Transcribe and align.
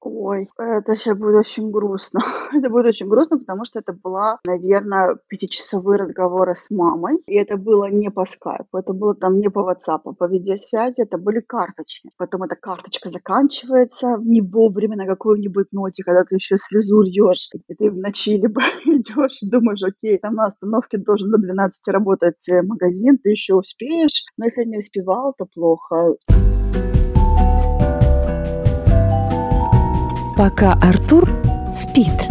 Ой, 0.00 0.48
это 0.58 0.96
сейчас 0.96 1.18
будет 1.18 1.40
очень 1.40 1.70
грустно. 1.70 2.20
Это 2.52 2.70
будет 2.70 2.86
очень 2.86 3.08
грустно, 3.08 3.38
потому 3.38 3.64
что 3.64 3.80
это 3.80 3.92
была, 3.92 4.38
наверное, 4.46 5.16
пятичасовые 5.28 5.98
разговоры 5.98 6.54
с 6.54 6.70
мамой. 6.70 7.18
И 7.26 7.34
это 7.34 7.56
было 7.56 7.90
не 7.90 8.10
по 8.10 8.24
скайпу, 8.24 8.78
это 8.78 8.92
было 8.92 9.14
там 9.14 9.38
не 9.38 9.48
по 9.50 9.60
WhatsApp, 9.60 10.14
по 10.14 10.24
видеосвязи, 10.26 11.02
это 11.02 11.18
были 11.18 11.40
карточки. 11.40 12.10
Потом 12.16 12.44
эта 12.44 12.54
карточка 12.56 13.08
заканчивается 13.08 14.16
не 14.20 14.40
вовремя 14.40 14.96
на 14.96 15.06
какой-нибудь 15.06 15.72
ноте, 15.72 16.02
когда 16.04 16.24
ты 16.24 16.36
еще 16.36 16.56
слезу 16.58 17.02
льешь, 17.02 17.48
и 17.52 17.74
ты 17.74 17.90
в 17.90 17.96
ночи 17.96 18.36
либо 18.36 18.60
идешь, 18.84 19.38
думаешь, 19.42 19.82
окей, 19.82 20.18
там 20.18 20.34
на 20.34 20.46
остановке 20.46 20.98
должен 20.98 21.30
до 21.30 21.38
12 21.38 21.88
работать 21.88 22.48
э, 22.48 22.62
магазин, 22.62 23.18
ты 23.18 23.30
еще 23.30 23.54
успеешь, 23.54 24.24
но 24.36 24.44
если 24.44 24.64
не 24.64 24.78
успевал, 24.78 25.34
то 25.36 25.46
плохо. 25.46 26.16
Пока 30.38 30.74
Артур 30.74 31.28
спит. 31.74 32.27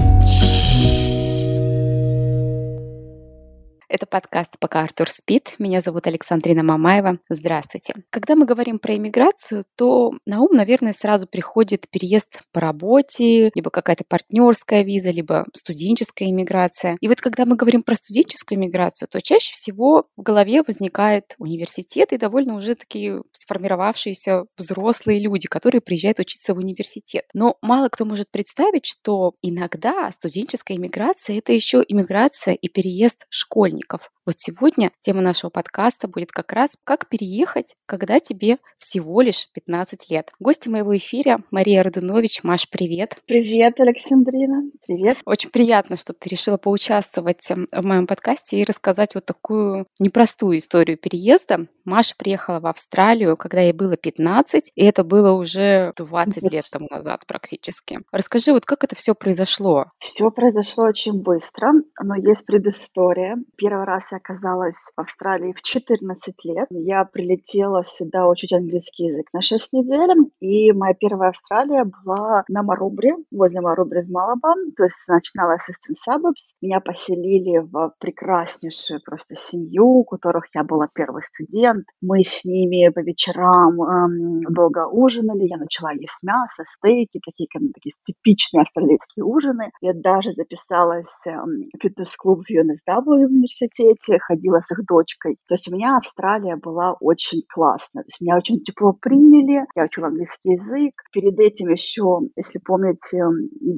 Это 3.89 4.05
подкаст 4.05 4.59
«Пока 4.59 4.81
Артур 4.81 5.09
спит». 5.09 5.53
Меня 5.59 5.79
зовут 5.79 6.07
Александрина 6.07 6.61
Мамаева. 6.61 7.19
Здравствуйте. 7.29 7.93
Когда 8.09 8.35
мы 8.35 8.45
говорим 8.45 8.79
про 8.79 8.97
иммиграцию, 8.97 9.63
то 9.77 10.11
на 10.25 10.41
ум, 10.41 10.49
наверное, 10.51 10.91
сразу 10.91 11.25
приходит 11.25 11.89
переезд 11.89 12.41
по 12.51 12.59
работе, 12.59 13.49
либо 13.55 13.69
какая-то 13.69 14.03
партнерская 14.05 14.83
виза, 14.83 15.11
либо 15.11 15.45
студенческая 15.55 16.25
иммиграция. 16.25 16.97
И 16.99 17.07
вот 17.07 17.21
когда 17.21 17.45
мы 17.45 17.55
говорим 17.55 17.81
про 17.81 17.95
студенческую 17.95 18.57
иммиграцию, 18.57 19.07
то 19.07 19.21
чаще 19.21 19.53
всего 19.53 20.03
в 20.17 20.21
голове 20.21 20.63
возникает 20.67 21.35
университет 21.37 22.11
и 22.11 22.17
довольно 22.17 22.55
уже 22.55 22.75
такие 22.75 23.23
сформировавшиеся 23.31 24.47
взрослые 24.57 25.21
люди, 25.21 25.47
которые 25.47 25.79
приезжают 25.79 26.19
учиться 26.19 26.53
в 26.53 26.57
университет. 26.57 27.23
Но 27.33 27.55
мало 27.61 27.87
кто 27.87 28.03
может 28.03 28.29
представить, 28.31 28.85
что 28.85 29.35
иногда 29.41 30.11
студенческая 30.11 30.75
иммиграция— 30.75 31.37
это 31.39 31.53
еще 31.53 31.85
иммиграция 31.87 32.53
и 32.53 32.67
переезд 32.67 33.25
школьников 33.29 33.76
школьников. 33.77 34.11
Вот 34.27 34.41
сегодня 34.41 34.91
тема 34.99 35.21
нашего 35.21 35.49
подкаста 35.49 36.09
будет 36.09 36.33
как 36.33 36.51
раз 36.51 36.71
«Как 36.83 37.07
переехать, 37.07 37.77
когда 37.85 38.19
тебе 38.19 38.57
всего 38.77 39.21
лишь 39.21 39.47
15 39.53 40.09
лет». 40.09 40.33
Гости 40.37 40.67
моего 40.67 40.97
эфира 40.97 41.39
Мария 41.49 41.81
Радунович. 41.81 42.43
Маш, 42.43 42.69
привет. 42.69 43.15
Привет, 43.25 43.79
Александрина. 43.79 44.63
Привет. 44.85 45.19
Очень 45.23 45.49
приятно, 45.49 45.95
что 45.95 46.11
ты 46.11 46.27
решила 46.27 46.57
поучаствовать 46.57 47.49
эм, 47.49 47.69
в 47.71 47.85
моем 47.85 48.05
подкасте 48.05 48.59
и 48.59 48.65
рассказать 48.65 49.15
вот 49.15 49.25
такую 49.25 49.87
непростую 49.97 50.57
историю 50.57 50.97
переезда. 50.97 51.67
Маша 51.85 52.13
приехала 52.17 52.59
в 52.59 52.67
Австралию, 52.67 53.37
когда 53.37 53.61
ей 53.61 53.71
было 53.71 53.95
15, 53.95 54.73
и 54.75 54.83
это 54.83 55.05
было 55.05 55.31
уже 55.31 55.93
20 55.95 56.51
лет 56.51 56.65
тому 56.69 56.87
назад 56.91 57.21
практически. 57.25 57.99
Расскажи, 58.11 58.51
вот 58.51 58.65
как 58.65 58.83
это 58.83 58.97
все 58.97 59.15
произошло? 59.15 59.85
Все 59.99 60.29
произошло 60.31 60.83
очень 60.83 61.21
быстро, 61.21 61.71
но 62.03 62.15
есть 62.17 62.45
предыстория. 62.45 63.37
Первый 63.55 63.85
раз 63.85 64.11
я 64.11 64.16
оказалась 64.17 64.77
в 64.95 64.99
Австралии 64.99 65.53
в 65.53 65.61
14 65.61 66.35
лет. 66.45 66.67
Я 66.69 67.05
прилетела 67.05 67.83
сюда 67.83 68.27
учить 68.27 68.53
английский 68.53 69.05
язык 69.05 69.27
на 69.33 69.41
6 69.41 69.73
недель, 69.73 70.31
и 70.39 70.71
моя 70.71 70.93
первая 70.93 71.29
Австралия 71.29 71.85
была 71.85 72.43
на 72.49 72.63
Марубре, 72.63 73.15
возле 73.31 73.61
Марубре 73.61 74.03
в 74.03 74.09
Малабам, 74.09 74.71
то 74.75 74.83
есть 74.83 75.07
начинала 75.07 75.55
Assistant 75.55 75.95
Suburbs. 76.07 76.53
Меня 76.61 76.79
поселили 76.79 77.59
в 77.59 77.93
прекраснейшую 77.99 79.01
просто 79.03 79.35
семью, 79.35 79.85
у 79.85 80.03
которых 80.03 80.45
я 80.53 80.63
была 80.63 80.87
первый 80.93 81.23
студент. 81.23 81.85
Мы 82.01 82.23
с 82.23 82.45
ними 82.45 82.89
по 82.89 82.99
вечерам 82.99 83.81
эм, 83.81 84.41
долго 84.53 84.87
ужинали, 84.87 85.47
я 85.47 85.57
начала 85.57 85.91
есть 85.91 86.21
мясо, 86.23 86.63
стейки, 86.65 87.19
такие, 87.23 87.47
такие 87.73 87.93
типичные 88.03 88.61
австралийские 88.61 89.25
ужины. 89.25 89.71
Я 89.81 89.93
даже 89.93 90.31
записалась 90.31 91.25
эм, 91.25 91.69
в 91.73 91.81
фитнес-клуб 91.81 92.43
в 92.45 92.51
UNSW 92.51 93.03
в 93.03 93.31
университете, 93.31 94.06
Швеции, 94.07 94.19
ходила 94.19 94.61
с 94.61 94.71
их 94.71 94.85
дочкой. 94.85 95.37
То 95.47 95.55
есть 95.55 95.67
у 95.67 95.73
меня 95.73 95.97
Австралия 95.97 96.55
была 96.55 96.93
очень 96.99 97.43
классная. 97.47 98.03
То 98.03 98.07
есть 98.07 98.21
меня 98.21 98.37
очень 98.37 98.61
тепло 98.61 98.93
приняли, 98.93 99.65
я 99.75 99.83
учила 99.83 100.07
английский 100.07 100.51
язык. 100.51 100.93
Перед 101.11 101.39
этим 101.39 101.69
еще, 101.69 102.19
если 102.35 102.59
помните, 102.59 103.23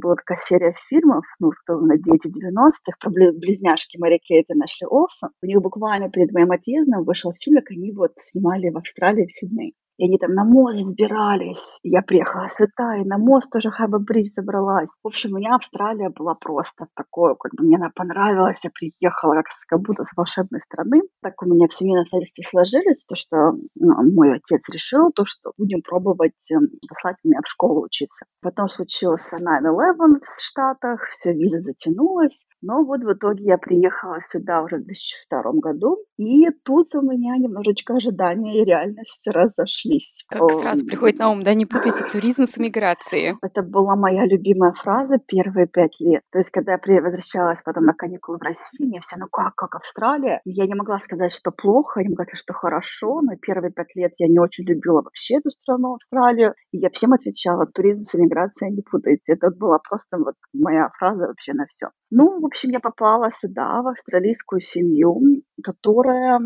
была 0.01 0.16
такая 0.16 0.38
серия 0.41 0.75
фильмов, 0.90 1.25
ну, 1.40 1.51
что 1.51 1.79
на 1.79 1.97
дети 1.97 2.28
90-х, 2.28 2.97
про 3.00 3.09
близняшки 3.09 3.97
Мэри 3.97 4.19
Кейт 4.19 4.45
и 4.50 4.53
Нэшли 4.53 4.88
Олсон. 4.88 5.29
У 5.41 5.45
них 5.45 5.62
буквально 5.62 6.09
перед 6.09 6.31
моим 6.31 6.51
отъездом 6.51 7.03
вышел 7.03 7.34
фильм, 7.40 7.57
как 7.57 7.72
они 7.72 7.91
вот 7.91 8.11
снимали 8.17 8.69
в 8.69 8.78
Австралии, 8.78 9.25
в 9.25 9.31
Сиднее. 9.31 9.73
И 9.99 10.05
они 10.05 10.17
там 10.17 10.33
на 10.33 10.45
мост 10.45 10.77
сбирались. 10.77 11.61
Я 11.83 12.01
приехала 12.01 12.47
святая, 12.47 13.03
на 13.03 13.17
мост 13.17 13.51
тоже 13.51 13.69
Хайба 13.69 13.99
Бридж 13.99 14.27
забралась. 14.27 14.87
В 15.03 15.07
общем, 15.07 15.33
у 15.33 15.37
меня 15.37 15.55
Австралия 15.55 16.09
была 16.09 16.35
просто 16.35 16.85
в 16.85 16.93
такое, 16.95 17.35
как 17.35 17.51
бы 17.53 17.65
мне 17.65 17.75
она 17.75 17.89
понравилась. 17.93 18.63
Я 18.63 18.71
приехала 18.71 19.35
как, 19.35 19.47
как 19.67 19.81
будто 19.81 20.05
с 20.05 20.15
волшебной 20.15 20.61
страны. 20.61 21.01
Так 21.21 21.41
у 21.43 21.45
меня 21.47 21.67
в 21.67 21.73
семейные 21.73 22.03
обстоятельства 22.03 22.43
сложились, 22.43 23.03
то, 23.03 23.15
что 23.15 23.51
ну, 23.75 24.13
мой 24.15 24.37
отец 24.37 24.69
решил, 24.73 25.11
то, 25.11 25.25
что 25.25 25.51
будем 25.57 25.81
пробовать 25.81 26.49
эм, 26.49 26.69
послать 26.87 27.17
меня 27.25 27.41
в 27.43 27.49
школу 27.49 27.83
учиться. 27.83 28.25
Потом 28.41 28.69
случился 28.69 29.35
9-11 29.35 30.21
в 30.23 30.41
Штатах, 30.41 31.09
все, 31.11 31.33
виза 31.33 31.57
затянулась. 31.57 32.39
Но 32.62 32.84
вот 32.84 33.03
в 33.03 33.14
итоге 33.14 33.46
я 33.46 33.58
приехала 33.58 34.20
сюда 34.22 34.62
уже 34.62 34.78
в 34.78 34.86
2002 34.86 35.52
году, 35.62 35.97
и 36.18 36.50
тут 36.64 36.94
у 36.96 37.02
меня 37.02 37.38
немножечко 37.38 37.96
ожидания 37.96 38.62
и 38.62 38.66
реальность 38.66 39.28
разошлись. 39.28 40.25
Как 40.28 40.52
сразу 40.52 40.86
приходит 40.86 41.20
на 41.20 41.31
ум, 41.31 41.44
да, 41.44 41.53
не 41.53 41.66
путайте 41.66 42.03
туризм 42.12 42.46
с 42.46 42.58
миграцией. 42.58 43.38
Это 43.42 43.62
была 43.62 43.96
моя 43.96 44.25
любимая 44.25 44.74
фраза 44.74 45.20
первые 45.20 45.68
пять 45.68 46.00
лет. 46.00 46.24
То 46.31 46.40
есть, 46.40 46.52
когда 46.52 46.74
я 46.74 47.02
возвращалась 47.02 47.62
потом 47.64 47.86
на 47.86 47.94
каникулы 47.94 48.38
в 48.38 48.42
Россию, 48.42 48.90
мне 48.90 49.00
все, 49.00 49.16
ну 49.18 49.28
как, 49.31 49.56
как 49.56 49.76
Австралия? 49.76 50.41
Я 50.44 50.66
не 50.66 50.76
могла 50.76 51.00
сказать, 51.00 51.31
что 51.31 51.52
плохо, 51.52 52.02
я 52.02 52.06
не 52.06 52.09
могла 52.09 52.26
сказать, 52.26 52.41
что 52.41 52.53
хорошо, 52.53 53.22
но 53.22 53.36
первые 53.38 53.72
пять 53.72 53.96
лет 53.96 54.12
я 54.18 54.28
не 54.28 54.40
очень 54.40 54.66
любила 54.66 55.02
вообще 55.02 55.38
эту 55.38 55.50
страну, 55.50 55.96
Австралию. 55.96 56.53
И 56.72 56.78
я 56.78 56.90
всем 56.90 57.14
отвечала, 57.14 57.66
туризм 57.66 58.03
с 58.03 58.16
иммиграцией 58.16 58.74
не 58.74 58.81
путайте. 58.81 59.34
Это 59.34 59.50
была 59.52 59.80
просто 59.80 60.18
вот 60.18 60.36
моя 60.53 60.90
фраза 60.97 61.28
вообще 61.28 61.53
на 61.53 61.66
все. 61.68 61.88
Ну, 62.12 62.40
в 62.40 62.46
общем, 62.49 62.71
я 62.71 62.79
попала 62.79 63.31
сюда, 63.31 63.81
в 63.81 63.87
австралийскую 63.87 64.61
семью, 64.61 65.21
которая 65.63 66.39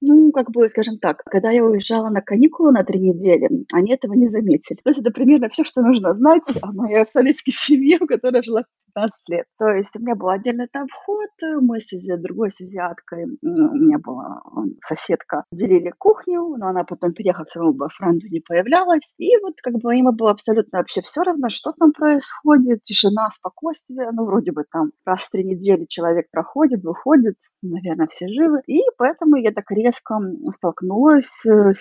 ну, 0.00 0.30
как 0.32 0.50
бы, 0.50 0.68
скажем 0.68 0.98
так, 0.98 1.22
когда 1.24 1.50
я 1.50 1.64
уезжала 1.64 2.10
на 2.10 2.20
каникулы 2.20 2.72
на 2.72 2.84
три 2.84 3.00
недели, 3.00 3.48
они 3.72 3.92
этого 3.92 4.12
не 4.14 4.26
заметили. 4.26 4.78
То 4.82 4.90
есть 4.90 5.00
это 5.00 5.10
примерно 5.10 5.48
все, 5.48 5.64
что 5.64 5.82
нужно 5.82 6.14
знать 6.14 6.42
о 6.62 6.72
моей 6.72 7.02
австралийской 7.02 7.52
семье, 7.52 7.98
которая 7.98 8.42
жила 8.42 8.64
15 8.94 9.28
лет. 9.28 9.46
То 9.58 9.68
есть 9.68 9.96
у 9.96 10.00
меня 10.00 10.14
был 10.14 10.28
отдельный 10.28 10.68
там 10.72 10.86
вход, 10.88 11.28
мы 11.60 11.80
с 11.80 12.16
другой 12.18 12.50
с 12.50 12.60
азиаткой, 12.60 13.24
у 13.42 13.74
меня 13.74 13.98
была 13.98 14.40
соседка, 14.82 15.44
делили 15.52 15.92
кухню, 15.98 16.56
но 16.56 16.68
она 16.68 16.84
потом, 16.84 17.12
переехала 17.12 17.44
к 17.44 17.50
своему 17.50 17.72
бойфренду, 17.72 18.26
не 18.28 18.40
появлялась. 18.40 19.14
И 19.18 19.36
вот 19.42 19.54
как 19.62 19.74
бы 19.74 19.94
им 19.96 20.10
было 20.14 20.30
абсолютно 20.30 20.78
вообще 20.78 21.02
все 21.02 21.22
равно, 21.22 21.48
что 21.50 21.72
там 21.72 21.92
происходит, 21.92 22.82
тишина, 22.82 23.30
спокойствие, 23.30 24.10
ну, 24.12 24.24
вроде 24.24 24.52
бы 24.52 24.64
там 24.70 24.92
раз 25.04 25.22
в 25.22 25.30
три 25.30 25.44
недели 25.44 25.86
человек 25.88 26.26
проходит, 26.30 26.82
выходит, 26.84 27.36
наверное, 27.62 28.08
все 28.10 28.28
живы. 28.28 28.62
И 28.66 28.80
поэтому 28.96 29.36
я 29.36 29.50
так 29.50 29.70
резко 29.70 29.87
столкнулась, 29.92 31.44
э, 31.46 31.72